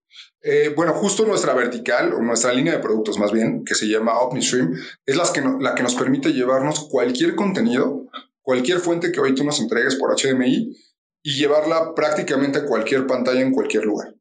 Eh, 0.43 0.73
bueno, 0.75 0.93
justo 0.93 1.25
nuestra 1.25 1.53
vertical, 1.53 2.13
o 2.13 2.21
nuestra 2.21 2.51
línea 2.51 2.73
de 2.73 2.79
productos 2.79 3.19
más 3.19 3.31
bien, 3.31 3.63
que 3.63 3.75
se 3.75 3.87
llama 3.87 4.19
OmniStream, 4.19 4.73
es 5.05 5.15
la 5.15 5.31
que, 5.31 5.41
nos 5.83 5.95
permite 5.95 6.33
llevarnos 6.33 6.87
cualquier 6.89 7.35
contenido, 7.35 8.07
cualquier 8.41 8.79
fuente 8.79 9.11
que 9.11 9.19
hoy 9.19 9.35
tú 9.35 9.43
nos 9.43 9.59
entregues 9.59 9.95
por 9.95 10.15
HDMI 10.15 10.75
y 11.23 11.37
llevarla 11.37 11.93
prácticamente 11.93 12.59
a 12.59 12.65
cualquier 12.65 13.05
pantalla 13.05 13.41
en 13.41 13.51
cualquier 13.51 13.85
lugar. 13.85 14.15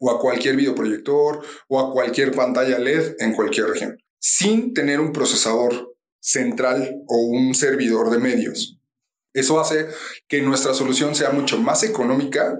o 0.00 0.10
a 0.10 0.20
cualquier 0.20 0.54
videoproyector 0.54 1.42
o 1.66 1.80
a 1.80 1.90
cualquier 1.94 2.32
pantalla 2.32 2.78
LED 2.78 3.14
en 3.20 3.32
cualquier 3.32 3.68
región, 3.68 3.96
sin 4.18 4.74
tener 4.74 5.00
un 5.00 5.12
procesador 5.12 5.96
central 6.20 7.02
o 7.06 7.16
un 7.22 7.54
servidor 7.54 8.10
de 8.10 8.18
medios. 8.18 8.78
Eso 9.32 9.58
hace 9.58 9.88
que 10.26 10.42
nuestra 10.42 10.74
solución 10.74 11.14
sea 11.14 11.30
mucho 11.30 11.58
más 11.58 11.84
económica 11.84 12.58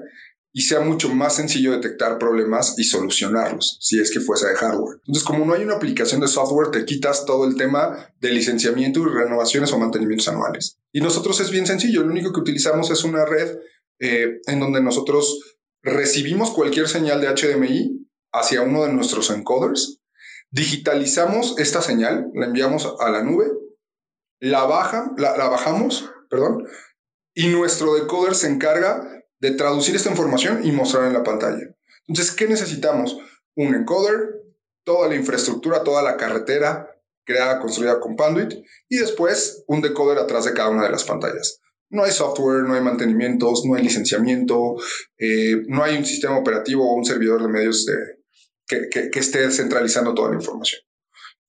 y 0.53 0.63
sea 0.63 0.81
mucho 0.81 1.09
más 1.11 1.37
sencillo 1.37 1.73
detectar 1.73 2.19
problemas 2.19 2.75
y 2.79 2.85
solucionarlos, 2.85 3.79
si 3.81 4.01
es 4.01 4.11
que 4.11 4.21
fuese 4.21 4.49
de 4.49 4.57
hardware. 4.57 4.97
Entonces, 4.99 5.25
como 5.25 5.45
no 5.45 5.55
hay 5.55 5.63
una 5.63 5.75
aplicación 5.77 6.21
de 6.21 6.29
software, 6.29 6.71
te 6.71 6.85
quitas 6.85 7.27
todo 7.27 7.47
el 7.47 7.57
tema 7.57 8.13
de 8.21 8.33
licenciamiento 8.33 9.01
y 9.01 9.05
renovaciones 9.05 9.73
o 9.73 9.79
mantenimientos 9.79 10.29
anuales. 10.29 10.79
Y 10.93 11.01
nosotros 11.01 11.39
es 11.41 11.51
bien 11.51 11.67
sencillo, 11.67 12.03
lo 12.03 12.11
único 12.11 12.33
que 12.33 12.41
utilizamos 12.41 12.91
es 12.91 13.05
una 13.05 13.25
red 13.25 13.59
eh, 14.01 14.41
en 14.47 14.61
donde 14.61 14.83
nosotros 14.83 15.59
recibimos 15.83 16.51
cualquier 16.51 16.89
señal 16.89 17.21
de 17.21 17.29
HDMI 17.29 18.07
hacia 18.33 18.63
uno 18.63 18.85
de 18.85 18.93
nuestros 18.93 19.31
encoders, 19.31 20.01
digitalizamos 20.51 21.59
esta 21.59 21.83
señal, 21.83 22.31
la 22.35 22.47
enviamos 22.47 22.89
a 23.01 23.11
la 23.11 23.23
nube, 23.23 23.51
la, 24.41 24.65
baja, 24.65 25.13
la, 25.19 25.37
la 25.37 25.49
bajamos, 25.49 26.11
perdón, 26.31 26.67
y 27.35 27.49
nuestro 27.49 27.95
decoder 27.95 28.35
se 28.35 28.49
encarga 28.49 29.18
de 29.41 29.53
traducir 29.53 29.95
esta 29.97 30.11
información 30.11 30.65
y 30.65 30.73
mostrar 30.73 31.07
en 31.07 31.13
la 31.13 31.23
pantalla. 31.23 31.75
Entonces, 32.07 32.35
¿qué 32.35 32.49
necesitamos? 32.49 33.19
Un 33.55 33.75
encoder, 33.75 34.43
toda 34.85 35.09
la 35.09 35.17
infraestructura, 35.17 35.85
toda 35.85 36.03
la 36.03 36.17
carretera 36.17 36.89
creada, 37.29 37.61
construida 37.61 38.01
con 38.01 38.17
Panduit, 38.17 38.55
y 38.89 38.97
después 38.97 39.63
un 39.67 39.83
decoder 39.83 40.19
atrás 40.19 40.47
de 40.47 40.55
cada 40.55 40.71
una 40.71 40.85
de 40.85 40.91
las 40.91 41.05
pantallas. 41.05 41.61
No 41.91 42.05
hay 42.05 42.11
software, 42.11 42.65
no 42.65 42.75
hay 42.75 42.81
mantenimientos, 42.81 43.65
no 43.67 43.75
hay 43.75 43.83
licenciamiento, 43.83 44.77
eh, 45.19 45.63
no 45.69 45.85
hay 45.85 45.97
un 45.97 46.07
sistema 46.07 46.39
operativo 46.39 46.91
o 46.91 46.95
un 46.95 47.05
servidor 47.05 47.43
de 47.43 47.49
medios 47.49 47.87
que, 48.67 49.11
esté 49.15 49.51
centralizando 49.51 50.15
toda 50.15 50.31
la 50.31 50.37
información. 50.37 50.81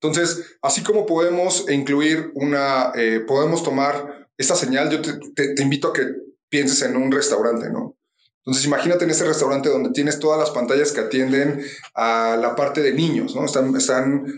Entonces, 0.02 0.58
así 0.62 0.82
como 0.82 1.06
podemos 1.06 1.70
incluir 1.70 2.32
una, 2.36 2.92
eh, 2.96 3.22
podemos 3.26 3.64
tomar 3.64 4.30
esta 4.38 4.56
señal, 4.56 4.90
yo 4.90 5.02
te, 5.02 5.62
invito 5.62 5.90
a 5.90 5.94
que 5.94 6.08
pienses 6.50 6.82
en 6.84 6.98
un 6.98 7.12
restaurante, 7.12 7.70
¿no? 7.70 7.96
Entonces 8.40 8.66
imagínate 8.66 9.06
en 9.06 9.12
ese 9.12 9.26
restaurante 9.26 9.70
donde 9.70 9.92
tienes 9.92 10.20
todas 10.20 10.40
las 10.40 10.50
pantallas 10.50 10.92
que 10.92 11.02
atienden 11.02 11.64
a 11.94 12.38
la 12.40 12.56
parte 12.56 12.82
de 12.82 12.94
niños, 12.94 13.36
¿no? 13.36 13.46
Están, 13.46 13.76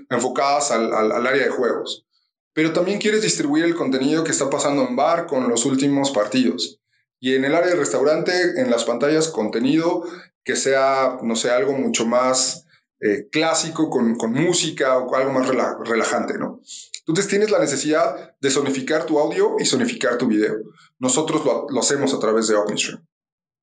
enfocadas 0.09 0.71
al, 0.71 1.11
área 1.25 1.45
de 1.45 1.49
juegos. 1.49 2.05
Pero 2.53 2.73
también 2.73 2.99
quieres 2.99 3.21
distribuir 3.21 3.63
el 3.63 3.75
contenido 3.75 4.23
que 4.23 4.31
está 4.31 4.49
pasando 4.49 4.85
en 4.85 4.95
bar 4.95 5.27
con 5.27 5.47
los 5.47 5.65
últimos 5.65 6.11
partidos. 6.11 6.79
Y 7.19 7.35
en 7.35 7.45
el 7.45 7.55
área 7.55 7.69
de 7.69 7.77
restaurante, 7.77 8.33
en 8.57 8.69
las 8.69 8.83
pantallas, 8.83 9.29
contenido 9.29 10.03
que 10.43 10.55
sea, 10.55 11.19
no 11.21 11.35
sé, 11.35 11.51
algo 11.51 11.71
mucho 11.71 12.05
más 12.05 12.65
eh, 12.99 13.29
clásico, 13.31 13.89
con, 13.89 14.17
música 14.33 14.97
o 14.97 15.15
algo 15.15 15.31
más 15.31 15.47
relajante, 15.47 16.37
¿no? 16.37 16.59
Entonces 16.99 17.27
tienes 17.27 17.49
la 17.49 17.59
necesidad 17.59 18.35
de 18.39 18.51
sonificar 18.51 19.05
tu 19.05 19.19
audio 19.19 19.55
y 19.59 19.65
sonificar 19.65 20.17
tu 20.17 20.27
video. 20.27 20.55
Nosotros 21.01 21.43
lo, 21.43 21.79
hacemos 21.79 22.13
a 22.13 22.19
través 22.19 22.47
de 22.47 22.55
OpenStream. 22.55 23.05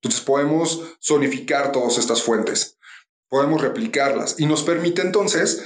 Entonces 0.02 0.20
podemos 0.20 0.82
sonificar 1.00 1.72
todas 1.72 1.96
estas 1.96 2.22
fuentes, 2.22 2.78
podemos 3.28 3.62
replicarlas 3.62 4.38
y 4.38 4.46
nos 4.46 4.62
permite 4.62 5.02
entonces 5.02 5.64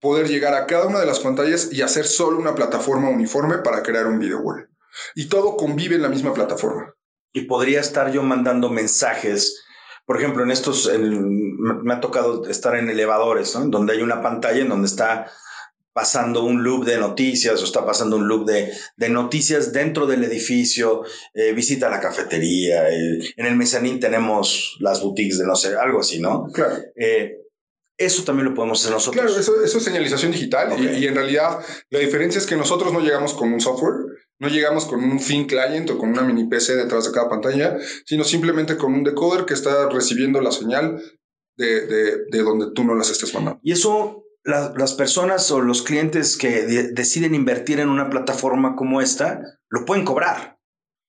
poder 0.00 0.28
llegar 0.28 0.54
a 0.54 0.66
cada 0.66 0.86
una 0.86 1.00
de 1.00 1.06
las 1.06 1.20
pantallas 1.20 1.72
y 1.72 1.82
hacer 1.82 2.06
solo 2.06 2.38
una 2.38 2.54
plataforma 2.54 3.08
uniforme 3.08 3.58
para 3.58 3.82
crear 3.82 4.06
un 4.06 4.18
video 4.18 4.40
web. 4.40 4.68
Y 5.14 5.28
todo 5.28 5.56
convive 5.56 5.96
en 5.96 6.02
la 6.02 6.08
misma 6.08 6.32
plataforma. 6.32 6.94
Y 7.32 7.42
podría 7.42 7.80
estar 7.80 8.12
yo 8.12 8.22
mandando 8.22 8.70
mensajes 8.70 9.66
por 10.06 10.18
ejemplo, 10.18 10.44
en 10.44 10.52
estos, 10.52 10.88
me 10.88 11.92
ha 11.92 12.00
tocado 12.00 12.46
estar 12.46 12.76
en 12.76 12.88
elevadores, 12.88 13.56
¿no? 13.56 13.66
Donde 13.66 13.92
hay 13.92 14.02
una 14.02 14.22
pantalla 14.22 14.60
en 14.60 14.68
donde 14.68 14.86
está 14.86 15.28
pasando 15.96 16.44
un 16.44 16.62
loop 16.62 16.84
de 16.84 16.98
noticias 16.98 17.58
o 17.62 17.64
está 17.64 17.86
pasando 17.86 18.16
un 18.16 18.28
loop 18.28 18.44
de, 18.44 19.08
noticias 19.08 19.72
dentro 19.72 20.06
del 20.06 20.24
edificio, 20.24 21.04
eh, 21.32 21.54
visita 21.54 21.88
la 21.88 22.00
cafetería, 22.00 22.90
en 22.90 23.46
el 23.46 23.56
mezanín 23.56 23.98
tenemos 23.98 24.76
las 24.80 25.00
boutiques 25.00 25.38
de 25.38 25.46
no 25.46 25.56
sé, 25.56 25.74
algo 25.74 26.00
así, 26.00 26.20
¿no? 26.20 26.48
Claro. 26.52 26.76
Eh, 26.96 27.38
eso 27.96 28.24
también 28.24 28.50
lo 28.50 28.54
podemos 28.54 28.78
hacer 28.78 28.92
nosotros. 28.92 29.24
Claro, 29.24 29.40
eso, 29.40 29.78
es 29.78 29.82
señalización 29.82 30.32
digital 30.32 30.78
y, 30.78 31.06
en 31.06 31.14
realidad 31.14 31.60
la 31.88 32.00
diferencia 32.00 32.38
es 32.38 32.46
que 32.46 32.56
nosotros 32.56 32.92
no 32.92 33.00
llegamos 33.00 33.32
con 33.32 33.50
un 33.50 33.62
software, 33.62 33.94
no 34.38 34.48
llegamos 34.48 34.84
con 34.84 35.02
un 35.02 35.18
fin 35.18 35.46
client 35.46 35.88
o 35.88 35.96
con 35.96 36.10
una 36.10 36.20
mini 36.20 36.46
PC 36.46 36.76
detrás 36.76 37.06
de 37.06 37.12
cada 37.12 37.30
pantalla, 37.30 37.78
sino 38.04 38.22
simplemente 38.22 38.76
con 38.76 38.92
un 38.92 39.02
decoder 39.02 39.46
que 39.46 39.54
está 39.54 39.88
recibiendo 39.88 40.42
la 40.42 40.52
señal 40.52 41.02
de, 41.56 41.86
de 41.86 42.42
donde 42.42 42.66
tú 42.74 42.84
no 42.84 42.94
las 42.94 43.08
estés 43.08 43.32
mandando. 43.32 43.60
Y 43.62 43.72
eso 43.72 44.25
las 44.46 44.94
personas 44.94 45.50
o 45.50 45.60
los 45.60 45.82
clientes 45.82 46.36
que 46.36 46.62
deciden 46.92 47.34
invertir 47.34 47.80
en 47.80 47.88
una 47.88 48.08
plataforma 48.08 48.76
como 48.76 49.00
esta 49.00 49.42
lo 49.68 49.84
pueden 49.84 50.04
cobrar. 50.04 50.56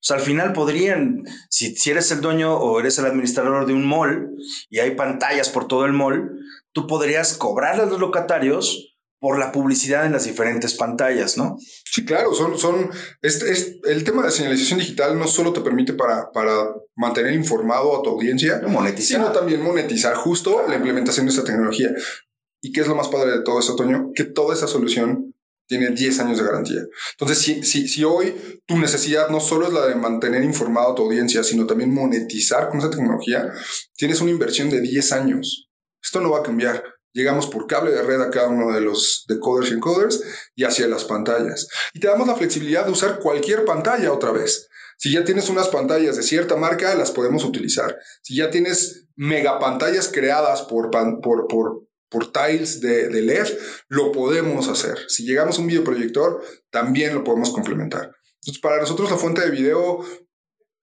O 0.00 0.04
sea, 0.04 0.16
al 0.16 0.22
final 0.22 0.52
podrían, 0.52 1.24
si, 1.50 1.74
si 1.74 1.90
eres 1.90 2.10
el 2.12 2.20
dueño 2.20 2.56
o 2.56 2.78
eres 2.78 2.98
el 2.98 3.06
administrador 3.06 3.66
de 3.66 3.74
un 3.74 3.86
mall 3.86 4.30
y 4.70 4.78
hay 4.78 4.92
pantallas 4.92 5.48
por 5.48 5.66
todo 5.66 5.86
el 5.86 5.92
mall, 5.92 6.38
tú 6.72 6.86
podrías 6.86 7.36
cobrar 7.36 7.80
a 7.80 7.86
los 7.86 7.98
locatarios 7.98 8.96
por 9.20 9.38
la 9.38 9.50
publicidad 9.50 10.06
en 10.06 10.12
las 10.12 10.24
diferentes 10.24 10.74
pantallas, 10.74 11.36
¿no? 11.36 11.58
Sí, 11.84 12.04
claro, 12.04 12.34
son, 12.34 12.56
son, 12.56 12.90
este, 13.20 13.80
el 13.90 14.04
tema 14.04 14.24
de 14.24 14.30
señalización 14.30 14.78
digital 14.78 15.18
no 15.18 15.26
solo 15.26 15.52
te 15.52 15.60
permite 15.60 15.92
para, 15.92 16.30
para 16.30 16.68
mantener 16.94 17.32
informado 17.32 17.98
a 17.98 18.02
tu 18.02 18.10
audiencia, 18.10 18.60
monetizar. 18.68 19.20
sino 19.20 19.32
también 19.32 19.62
monetizar 19.62 20.14
justo 20.14 20.64
la 20.68 20.76
implementación 20.76 21.26
de 21.26 21.30
esta 21.30 21.44
tecnología. 21.44 21.90
¿Y 22.60 22.72
qué 22.72 22.80
es 22.80 22.88
lo 22.88 22.94
más 22.94 23.08
padre 23.08 23.32
de 23.32 23.42
todo 23.42 23.60
esto, 23.60 23.76
Toño? 23.76 24.10
Que 24.14 24.24
toda 24.24 24.54
esa 24.54 24.66
solución 24.66 25.34
tiene 25.66 25.90
10 25.90 26.20
años 26.20 26.38
de 26.38 26.44
garantía. 26.44 26.80
Entonces, 27.12 27.38
si, 27.38 27.62
si, 27.62 27.88
si 27.88 28.02
hoy 28.02 28.60
tu 28.66 28.78
necesidad 28.78 29.28
no 29.28 29.38
solo 29.38 29.66
es 29.66 29.72
la 29.72 29.86
de 29.86 29.94
mantener 29.94 30.42
informado 30.42 30.92
a 30.92 30.94
tu 30.94 31.02
audiencia, 31.02 31.44
sino 31.44 31.66
también 31.66 31.92
monetizar 31.92 32.70
con 32.70 32.78
esa 32.78 32.90
tecnología, 32.90 33.52
tienes 33.94 34.20
una 34.20 34.30
inversión 34.30 34.70
de 34.70 34.80
10 34.80 35.12
años. 35.12 35.68
Esto 36.02 36.20
no 36.20 36.30
va 36.30 36.38
a 36.38 36.42
cambiar. 36.42 36.82
Llegamos 37.12 37.46
por 37.46 37.66
cable 37.66 37.90
de 37.90 38.02
red 38.02 38.20
a 38.20 38.30
cada 38.30 38.48
uno 38.48 38.72
de 38.72 38.80
los 38.80 39.24
decoders 39.28 39.70
y 39.70 39.74
encoders 39.74 40.22
y 40.54 40.64
hacia 40.64 40.88
las 40.88 41.04
pantallas. 41.04 41.68
Y 41.92 42.00
te 42.00 42.06
damos 42.06 42.26
la 42.26 42.36
flexibilidad 42.36 42.84
de 42.86 42.92
usar 42.92 43.18
cualquier 43.18 43.64
pantalla 43.64 44.12
otra 44.12 44.32
vez. 44.32 44.68
Si 44.98 45.12
ya 45.12 45.24
tienes 45.24 45.48
unas 45.48 45.68
pantallas 45.68 46.16
de 46.16 46.22
cierta 46.22 46.56
marca, 46.56 46.94
las 46.96 47.12
podemos 47.12 47.44
utilizar. 47.44 47.96
Si 48.22 48.36
ya 48.36 48.50
tienes 48.50 49.06
megapantallas 49.16 50.08
creadas 50.08 50.62
por, 50.62 50.90
por, 50.90 51.46
por, 51.46 51.87
por 52.08 52.32
tiles 52.32 52.80
de, 52.80 53.10
LED, 53.10 53.48
lo 53.88 54.12
podemos 54.12 54.68
hacer. 54.68 54.98
Si 55.08 55.24
llegamos 55.24 55.58
a 55.58 55.60
un 55.60 55.66
videoproyector, 55.66 56.42
también 56.70 57.14
lo 57.14 57.24
podemos 57.24 57.50
complementar. 57.50 58.12
Entonces, 58.40 58.60
para 58.60 58.78
nosotros 58.78 59.10
la 59.10 59.16
fuente 59.16 59.40
de 59.42 59.50
video 59.50 60.04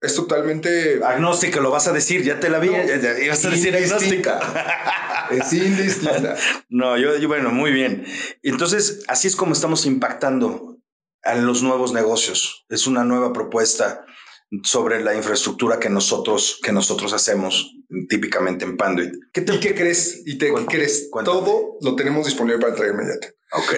es 0.02 0.16
totalmente... 0.16 1.04
Agnóstica, 1.04 1.60
lo 1.60 1.72
vas 1.72 1.88
a 1.88 1.94
decir, 1.94 2.24
ya 2.24 2.40
te 2.40 2.50
la 2.50 2.60
vi, 2.60 2.70
ibas 3.24 3.46
a 3.46 3.50
decir 3.50 3.76
agnóstica. 3.76 5.28
es 5.32 5.54
indistinta. 5.54 6.36
no, 6.70 6.98
yo, 6.98 7.18
yo, 7.18 7.28
bueno, 7.28 7.52
muy 7.52 7.72
bien. 7.72 8.06
Entonces, 8.44 9.04
así 9.08 9.28
es 9.28 9.36
como 9.36 9.54
estamos 9.54 9.86
impactando 9.86 10.78
a 11.24 11.36
los 11.36 11.64
nuevos 11.64 11.92
negocios. 11.92 12.66
Es 12.70 12.86
una 12.88 13.04
nueva 13.04 13.34
propuesta 13.34 14.06
sobre 14.64 15.04
la 15.04 15.16
infraestructura 15.16 15.80
que 15.80 15.90
nosotros, 15.90 16.60
que 16.64 16.72
nosotros 16.72 17.14
hacemos 17.14 17.74
típicamente 18.10 18.66
en 18.66 18.78
Panduit. 18.78 19.14
¿Qué 19.34 19.42
te, 19.42 19.56
¿Y 19.56 19.60
qué 19.60 19.76
crees? 19.76 20.22
¿Y 20.26 20.38
te, 20.38 20.54
qué 20.54 20.66
crees? 20.66 21.10
Todo 21.24 21.78
lo 21.82 21.96
tenemos 21.96 22.26
disponible 22.26 22.60
para 22.60 22.74
entrega 22.74 22.94
inmediata. 22.94 23.28
Ok. 23.54 23.74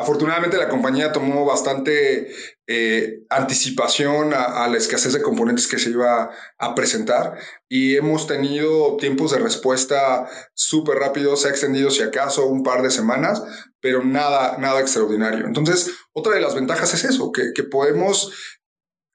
Afortunadamente 0.00 0.56
la 0.56 0.68
compañía 0.68 1.10
tomó 1.10 1.44
bastante 1.44 2.28
eh, 2.68 3.18
anticipación 3.30 4.32
a, 4.32 4.68
la 4.68 4.76
escasez 4.76 5.12
de 5.12 5.22
componentes 5.22 5.66
que 5.66 5.80
se 5.80 5.90
iba 5.90 6.30
a 6.56 6.74
presentar 6.76 7.36
y 7.68 7.96
hemos 7.96 8.28
tenido 8.28 8.96
tiempos 8.96 9.32
de 9.32 9.40
respuesta 9.40 10.28
súper 10.54 10.98
rápidos, 10.98 11.42
se 11.42 11.48
ha 11.48 11.50
extendido 11.50 11.90
si 11.90 12.02
acaso 12.02 12.46
un 12.46 12.62
par 12.62 12.82
de 12.82 12.92
semanas, 12.92 13.42
pero 13.80 14.04
nada, 14.04 14.56
nada 14.58 14.80
extraordinario. 14.80 15.46
Entonces, 15.46 15.90
otra 16.12 16.34
de 16.34 16.42
las 16.42 16.54
ventajas 16.54 16.94
es 16.94 17.02
eso, 17.02 17.32
que, 17.32 17.52
que 17.52 17.64
podemos 17.64 18.32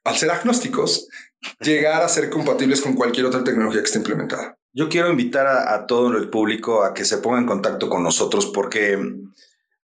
al 0.03 0.15
ser 0.17 0.31
agnósticos, 0.31 1.07
llegar 1.59 2.01
a 2.01 2.09
ser 2.09 2.29
compatibles 2.29 2.81
con 2.81 2.93
cualquier 2.93 3.25
otra 3.25 3.43
tecnología 3.43 3.81
que 3.81 3.85
esté 3.85 3.99
implementada. 3.99 4.57
Yo 4.73 4.89
quiero 4.89 5.09
invitar 5.09 5.47
a, 5.47 5.85
todo 5.85 6.17
el 6.17 6.29
público 6.29 6.83
a 6.83 6.93
que 6.93 7.05
se 7.05 7.17
ponga 7.17 7.37
en 7.37 7.45
contacto 7.45 7.89
con 7.89 8.03
nosotros 8.03 8.47
porque 8.47 8.97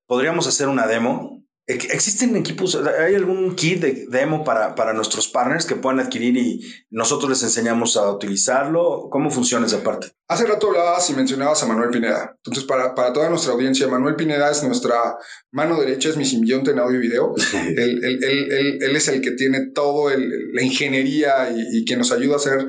podríamos 0.06 0.47
hacer 0.47 0.69
una 0.69 0.88
demo 0.88 1.43
¿Existen 1.69 2.34
equipos, 2.38 2.80
hay 2.97 3.15
algún 3.15 3.53
kit 3.53 3.82
de 3.82 4.06
demo 4.08 4.45
para, 4.45 4.73
para 4.73 4.93
nuestros 4.93 5.27
partners 5.27 5.65
que 5.65 5.75
puedan 5.75 5.99
adquirir 5.99 6.38
y 6.38 6.62
nosotros 6.89 7.30
les 7.30 7.43
enseñamos 7.43 7.97
a 7.97 8.10
utilizarlo? 8.10 9.10
¿Cómo 9.12 9.30
funciona 9.30 9.65
esa 9.65 9.84
parte? 9.84 10.13
Hace 10.30 10.45
rato 10.45 10.67
hablabas 10.67 11.10
y 11.10 11.13
mencionabas 11.13 11.62
a 11.62 11.65
Manuel 11.65 11.89
Pineda. 11.89 12.34
Entonces, 12.38 12.63
para, 12.63 12.95
para 12.95 13.12
toda 13.12 13.30
nuestra 13.30 13.51
audiencia, 13.51 13.86
Manuel 13.89 14.15
Pineda 14.15 14.49
es 14.49 14.63
nuestra 14.63 15.17
mano 15.51 15.77
derecha, 15.77 16.08
es 16.08 16.15
mi 16.15 16.23
simbionte 16.23 16.71
en 16.71 16.80
audio 16.80 16.99
y 16.99 17.01
video. 17.01 17.36
él, 17.53 18.01
él, 18.01 18.23
él, 18.23 18.77
él, 18.82 18.95
es 18.95 19.10
el 19.10 19.19
que 19.19 19.32
tiene 19.32 19.71
todo 19.75 20.10
la 20.10 20.62
ingeniería 20.62 21.49
y, 21.49 21.80
y 21.80 21.86
que 21.86 21.97
nos 21.97 22.13
ayuda 22.13 22.36
a 22.36 22.38
hacer 22.38 22.65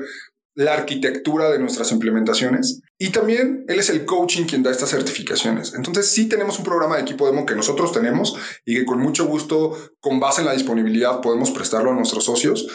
la 0.55 0.73
arquitectura 0.73 1.49
de 1.49 1.59
nuestras 1.59 1.93
implementaciones. 1.93 2.81
Y 3.01 3.11
también 3.11 3.63
él 3.69 3.79
es 3.79 3.89
el 3.89 4.03
coaching 4.03 4.43
quien 4.43 4.61
da 4.61 4.71
estas 4.71 4.89
certificaciones. 4.89 5.73
Entonces 5.73 6.11
sí 6.11 6.27
tenemos 6.27 6.59
un 6.59 6.65
programa 6.65 6.97
de 6.97 7.03
equipo 7.03 7.25
demo 7.25 7.45
que 7.45 7.55
nosotros 7.55 7.93
tenemos 7.93 8.35
y 8.65 8.75
que 8.75 8.85
con 8.85 8.99
mucho 8.99 9.25
gusto, 9.25 9.93
con 10.01 10.19
base 10.19 10.41
en 10.41 10.47
la 10.47 10.53
disponibilidad, 10.53 11.21
podemos 11.21 11.49
prestarlo 11.51 11.91
a 11.91 11.95
nuestros 11.95 12.25
socios. 12.25 12.67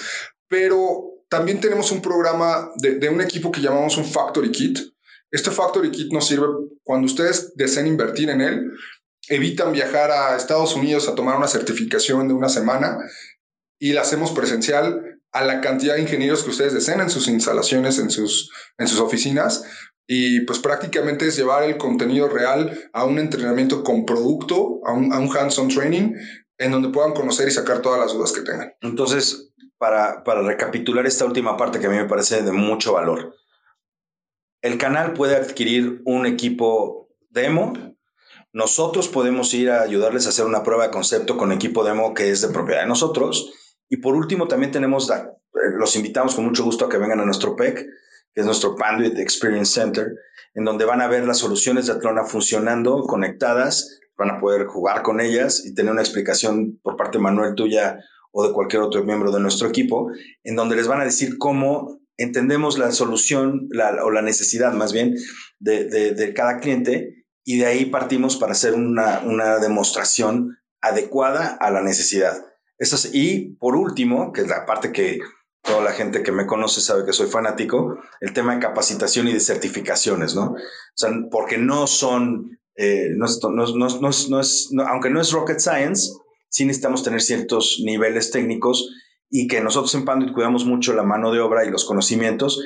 Pero 0.49 1.11
también 1.29 1.61
tenemos 1.61 1.93
un 1.93 2.01
programa 2.01 2.71
de, 2.77 3.07
un 3.11 3.21
equipo 3.21 3.53
que 3.53 3.61
llamamos 3.61 3.99
un 3.99 4.07
Factory 4.07 4.51
Kit. 4.51 4.79
Este 5.31 5.51
Factory 5.51 5.91
Kit 5.91 6.11
nos 6.11 6.27
sirve 6.27 6.47
cuando 6.83 7.05
ustedes 7.05 7.55
deseen 7.55 7.87
invertir 7.87 8.31
en 8.31 8.41
él, 8.41 8.71
evitan 9.29 9.73
viajar 9.73 10.11
a 10.11 10.37
Estados 10.37 10.75
Unidos 10.75 11.07
a 11.07 11.15
tomar 11.15 11.37
una 11.37 11.49
certificación 11.49 12.29
de 12.29 12.35
una 12.35 12.49
semana 12.49 12.97
y 13.79 13.93
la 13.93 14.01
hacemos 14.01 14.31
presencial 14.31 15.21
a 15.33 15.45
la 15.45 15.61
cantidad 15.61 15.97
de 15.97 16.03
ingenieros 16.03 16.45
que 16.45 16.51
ustedes 16.51 16.73
deseen 16.73 17.01
en 17.01 17.11
sus 17.11 17.29
instalaciones, 17.29 17.99
en 17.99 18.09
sus, 18.11 18.51
en 18.79 18.87
sus 18.87 19.01
oficinas, 19.01 19.65
y 20.07 20.41
pues 20.41 20.59
prácticamente 20.59 21.27
es 21.27 21.37
llevar 21.37 21.65
el 21.65 21.79
contenido 21.79 22.29
real 22.29 22.91
a 22.93 23.05
un 23.05 23.19
entrenamiento 23.19 23.83
con 23.83 24.05
producto, 24.05 24.81
a 24.85 24.93
un, 24.93 25.13
hands-on 25.13 25.69
training, 25.69 26.15
en 26.59 26.71
donde 26.71 26.91
puedan 26.91 27.15
conocer 27.15 27.49
y 27.49 27.53
sacar 27.53 27.81
todas 27.81 27.99
las 27.99 28.13
dudas 28.13 28.33
que 28.33 28.43
tengan. 28.43 28.75
Entonces, 28.83 29.53
para, 29.79 30.23
para 30.23 30.43
recapitular 30.43 31.07
esta 31.07 31.25
última 31.25 31.57
parte 31.57 31.81
que 31.81 31.87
a 31.87 31.91
mí 31.91 31.97
me 31.97 32.09
parece 32.09 32.43
de 32.43 32.53
mucho 32.53 32.93
valor, 32.93 33.35
el 34.61 34.79
canal 34.79 35.15
puede 35.15 35.37
adquirir 35.37 36.03
un 36.05 36.27
equipo 36.27 37.09
demo. 37.31 37.73
Nosotros 38.53 39.09
podemos 39.09 39.53
ir 39.53 39.71
a 39.71 39.83
ayudarles 39.83 40.27
a 40.27 40.31
hacer 40.31 40.45
una 40.45 40.63
prueba 40.63 40.85
de 40.85 40.91
concepto 40.91 41.37
con 41.37 41.51
equipo 41.53 41.85
demo 41.85 42.15
que 42.15 42.31
es 42.31 42.41
de 42.41 42.49
propiedad 42.49 42.83
de 42.83 42.89
nosotros. 42.89 43.53
Y 43.89 43.99
por 43.99 44.15
último, 44.15 44.49
también 44.49 44.73
tenemos, 44.73 45.11
eh, 45.11 45.25
los 45.77 45.97
invitamos 45.97 46.35
con 46.35 46.45
mucho 46.45 46.65
gusto 46.65 46.87
a 46.87 46.89
que 46.89 46.99
vengan 46.99 47.21
a 47.21 47.25
nuestro 47.27 47.57
PEC 47.57 47.87
que 48.35 48.41
es 48.41 48.47
nuestro 48.47 48.75
Panduit 48.75 49.19
Experience 49.19 49.73
Center, 49.73 50.13
en 50.55 50.65
donde 50.65 50.85
van 50.85 51.01
a 51.01 51.09
ver 51.09 51.25
las 51.27 51.39
soluciones 51.39 51.87
de 51.87 51.93
Atlona 51.93 52.25
funcionando, 52.25 53.03
conectadas, 53.05 54.01
van 54.17 54.31
a 54.31 54.41
poder 54.41 54.67
jugar 54.67 55.03
con 55.03 55.21
ellas 55.21 55.65
y 55.65 55.75
tener 55.75 55.93
una 55.93 56.03
explicación 56.03 56.79
por 56.83 56.97
parte 56.97 57.19
de 57.19 57.25
Manuel 57.25 57.55
tuya 57.55 57.99
o 58.33 58.47
de 58.47 58.53
cualquier 58.53 58.83
otro 58.83 59.05
miembro 59.05 59.31
de 59.31 59.41
nuestro 59.41 59.69
equipo, 59.69 60.11
en 60.43 60.57
donde 60.57 60.77
les 60.77 60.89
van 60.89 61.01
a 61.01 61.05
decir 61.05 61.39
cómo 61.39 62.01
entendemos 62.17 62.79
la 62.79 62.91
solución 62.93 63.69
o 64.03 64.11
la 64.11 64.23
necesidad 64.23 64.73
más 64.73 64.93
bien 64.93 65.17
de, 65.59 66.33
cada 66.35 66.59
cliente 66.59 67.25
y 67.45 67.59
de 67.59 67.67
ahí 67.67 67.87
partimos 67.87 68.37
para 68.37 68.53
hacer 68.53 68.75
una, 68.75 69.21
una 69.21 69.59
demostración 69.59 70.59
adecuada 70.81 71.57
a 71.61 71.71
la 71.71 71.83
necesidad. 71.83 72.45
Eso 72.79 72.97
y 73.13 73.55
por 73.57 73.77
último, 73.77 74.33
que 74.33 74.43
es 74.43 74.49
la 74.49 74.67
parte 74.67 74.93
que 74.93 75.21
toda 75.65 75.83
la 75.83 75.93
gente 75.93 76.23
que 76.23 76.31
me 76.31 76.47
conoce 76.47 76.81
sabe 76.81 77.05
que 77.05 77.13
soy 77.13 77.27
fanático, 77.27 77.99
el 78.21 78.33
tema 78.33 78.55
de 78.55 78.61
capacitación 78.61 79.29
y 79.29 79.33
de 79.33 79.41
certificaciones, 79.41 80.35
¿no? 80.35 80.53
O 80.53 80.57
sea, 80.95 81.11
porque 81.31 81.57
no 81.57 81.87
son, 81.87 82.61
eh, 82.77 83.09
no, 83.17 83.27
es, 83.27 84.71
aunque 84.87 85.11
no 85.11 85.21
es 85.21 85.33
rocket 85.33 85.59
science, 85.59 86.13
sí 86.51 86.67
necesitamos 86.67 87.03
tener 87.03 87.23
ciertos 87.23 87.81
niveles 87.83 88.31
técnicos 88.31 88.91
y 89.31 89.49
que 89.49 89.63
nosotros 89.63 89.95
en 89.95 90.05
Panduit 90.05 90.33
cuidamos 90.33 90.67
mucho 90.67 90.93
la 90.93 91.03
mano 91.03 91.33
de 91.33 91.41
obra 91.41 91.65
y 91.65 91.71
los 91.71 91.87
conocimientos. 91.87 92.61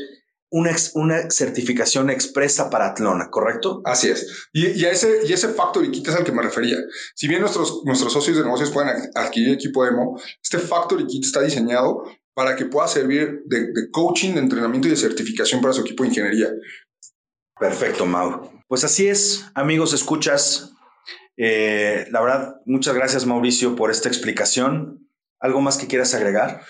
Una, 0.50 0.74
una 0.94 1.30
certificación 1.30 2.10
expresa 2.10 2.68
para 2.68 2.88
Atlona, 2.88 3.30
¿correcto? 3.30 3.80
Así 3.84 4.08
es. 4.08 4.48
Y, 4.52 4.84
ese, 4.84 5.20
y 5.26 5.32
ese 5.32 5.48
Factory 5.48 5.90
Kit 5.90 6.08
es 6.08 6.14
al 6.16 6.24
que 6.24 6.32
me 6.32 6.42
refería. 6.42 6.78
Si 7.14 7.28
bien 7.28 7.42
nuestros, 7.42 7.82
nuestros 7.84 8.12
socios 8.12 8.38
de 8.38 8.44
negocios 8.44 8.70
pueden 8.70 9.10
adquirir 9.14 9.54
equipo 9.54 9.84
demo, 9.84 10.18
este 10.42 10.58
Factory 10.58 11.06
Kit 11.06 11.24
está 11.24 11.42
diseñado 11.42 12.02
para 12.38 12.54
que 12.54 12.66
pueda 12.66 12.86
servir 12.86 13.42
de, 13.46 13.90
coaching, 13.90 14.34
de 14.34 14.38
entrenamiento 14.38 14.86
y 14.86 14.92
de 14.92 14.96
certificación 14.96 15.60
para 15.60 15.74
su 15.74 15.80
equipo 15.80 16.04
de 16.04 16.10
ingeniería. 16.10 16.48
Perfecto, 17.58 18.06
Mau. 18.06 18.62
Pues 18.68 18.84
así 18.84 19.08
es, 19.08 19.46
amigos, 19.54 19.92
escuchas. 19.92 20.72
Eh, 21.36 22.06
la 22.12 22.20
verdad, 22.20 22.54
muchas 22.64 22.94
gracias, 22.94 23.26
Mauricio, 23.26 23.74
por 23.74 23.90
esta 23.90 24.08
explicación. 24.08 25.10
¿Algo 25.40 25.60
más 25.60 25.78
que 25.78 25.88
quieras 25.88 26.14
agregar? 26.14 26.62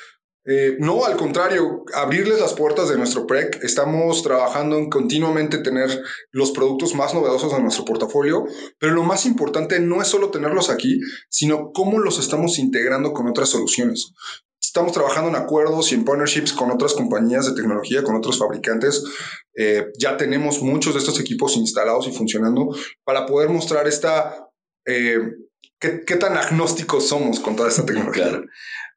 Eh, 0.47 0.79
no, 0.81 1.05
al 1.05 1.19
contrario, 1.19 1.85
abrirles 1.93 2.41
las 2.41 2.55
puertas 2.55 2.89
de 2.89 2.97
nuestro 2.97 3.27
PREC. 3.27 3.63
Estamos 3.63 4.23
trabajando 4.23 4.79
en 4.79 4.89
continuamente 4.89 5.59
tener 5.59 6.03
los 6.31 6.53
productos 6.53 6.95
más 6.95 7.13
novedosos 7.13 7.53
en 7.53 7.65
nuestro 7.65 7.85
portafolio, 7.85 8.47
pero 8.79 8.95
lo 8.95 9.03
más 9.03 9.27
importante 9.27 9.81
no 9.81 10.01
es 10.01 10.09
solo 10.09 10.31
tenerlos 10.31 10.71
aquí, 10.71 10.99
sino 11.29 11.73
cómo 11.75 11.99
los 11.99 12.19
estamos 12.19 12.59
integrando 12.59 13.13
con 13.13 13.29
otras 13.29 13.51
soluciones. 13.51 14.15
Estamos 14.61 14.93
trabajando 14.93 15.31
en 15.31 15.37
acuerdos 15.37 15.93
y 15.93 15.95
en 15.95 16.05
partnerships 16.05 16.53
con 16.53 16.71
otras 16.71 16.95
compañías 16.95 17.47
de 17.47 17.55
tecnología, 17.55 18.03
con 18.03 18.17
otros 18.17 18.39
fabricantes. 18.39 19.05
Eh, 19.55 19.87
ya 19.99 20.17
tenemos 20.17 20.61
muchos 20.63 20.95
de 20.95 21.01
estos 21.01 21.21
equipos 21.21 21.57
instalados 21.57 22.07
y 22.09 22.13
funcionando 22.13 22.75
para 23.05 23.27
poder 23.27 23.51
mostrar 23.51 23.87
esta, 23.87 24.49
eh, 24.85 25.19
qué, 25.79 26.17
tan 26.17 26.37
agnósticos 26.37 27.09
somos 27.09 27.41
con 27.41 27.57
toda 27.57 27.69
esta 27.69 27.85
tecnología. 27.87 28.43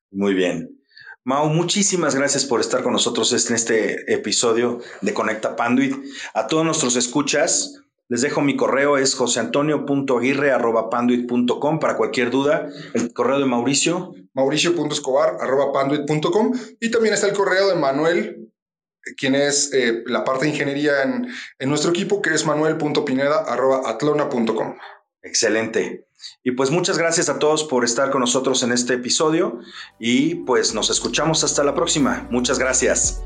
Muy 0.10 0.34
bien. 0.34 0.82
Mau, 1.24 1.47
muchísimas 1.50 2.15
gracias 2.15 2.45
por 2.45 2.60
estar 2.60 2.82
con 2.82 2.93
nosotros 2.93 3.32
en 3.32 3.56
este 3.56 4.12
episodio 4.12 4.80
de 5.02 5.13
Conecta 5.13 5.56
Panduit. 5.56 5.95
A 6.34 6.47
todos 6.47 6.65
nuestros 6.65 6.95
escuchas, 6.95 7.84
les 8.12 8.19
dejo 8.19 8.41
mi 8.41 8.58
correo, 8.58 8.97
es 8.97 9.15
joseantonio.aguirre.panduit.com 9.15 11.80
para 11.80 11.95
cualquier 11.95 12.30
duda. 12.30 12.67
El 12.93 13.13
correo 13.13 13.39
de 13.39 13.45
Mauricio. 13.45 14.13
mauricio.escobar.panduit.com 14.34 16.52
y 16.82 16.91
también 16.91 17.13
está 17.13 17.28
el 17.28 17.34
correo 17.34 17.69
de 17.69 17.76
Manuel, 17.76 18.52
quien 19.15 19.34
es 19.34 19.71
eh, 19.74 20.04
la 20.08 20.26
parte 20.26 20.43
de 20.43 20.52
ingeniería 20.52 21.04
en, 21.04 21.30
en 21.58 21.69
nuestro 21.69 21.91
equipo, 21.91 22.21
que 22.21 22.34
es 22.34 22.45
manuel.pineda.atlona.com. 22.45 24.76
Excelente. 25.21 26.06
Y 26.43 26.52
pues 26.52 26.69
muchas 26.69 26.97
gracias 26.97 27.30
a 27.30 27.39
todos 27.39 27.63
por 27.63 27.86
estar 27.86 28.12
con 28.12 28.19
nosotros 28.19 28.62
en 28.63 28.74
este 28.74 28.95
episodio 28.95 29.62
y 30.00 30.36
pues 30.36 30.74
nos 30.74 30.89
escuchamos 30.89 31.45
hasta 31.45 31.63
la 31.63 31.76
próxima. 31.76 32.28
Muchas 32.30 32.60
gracias. 32.60 33.21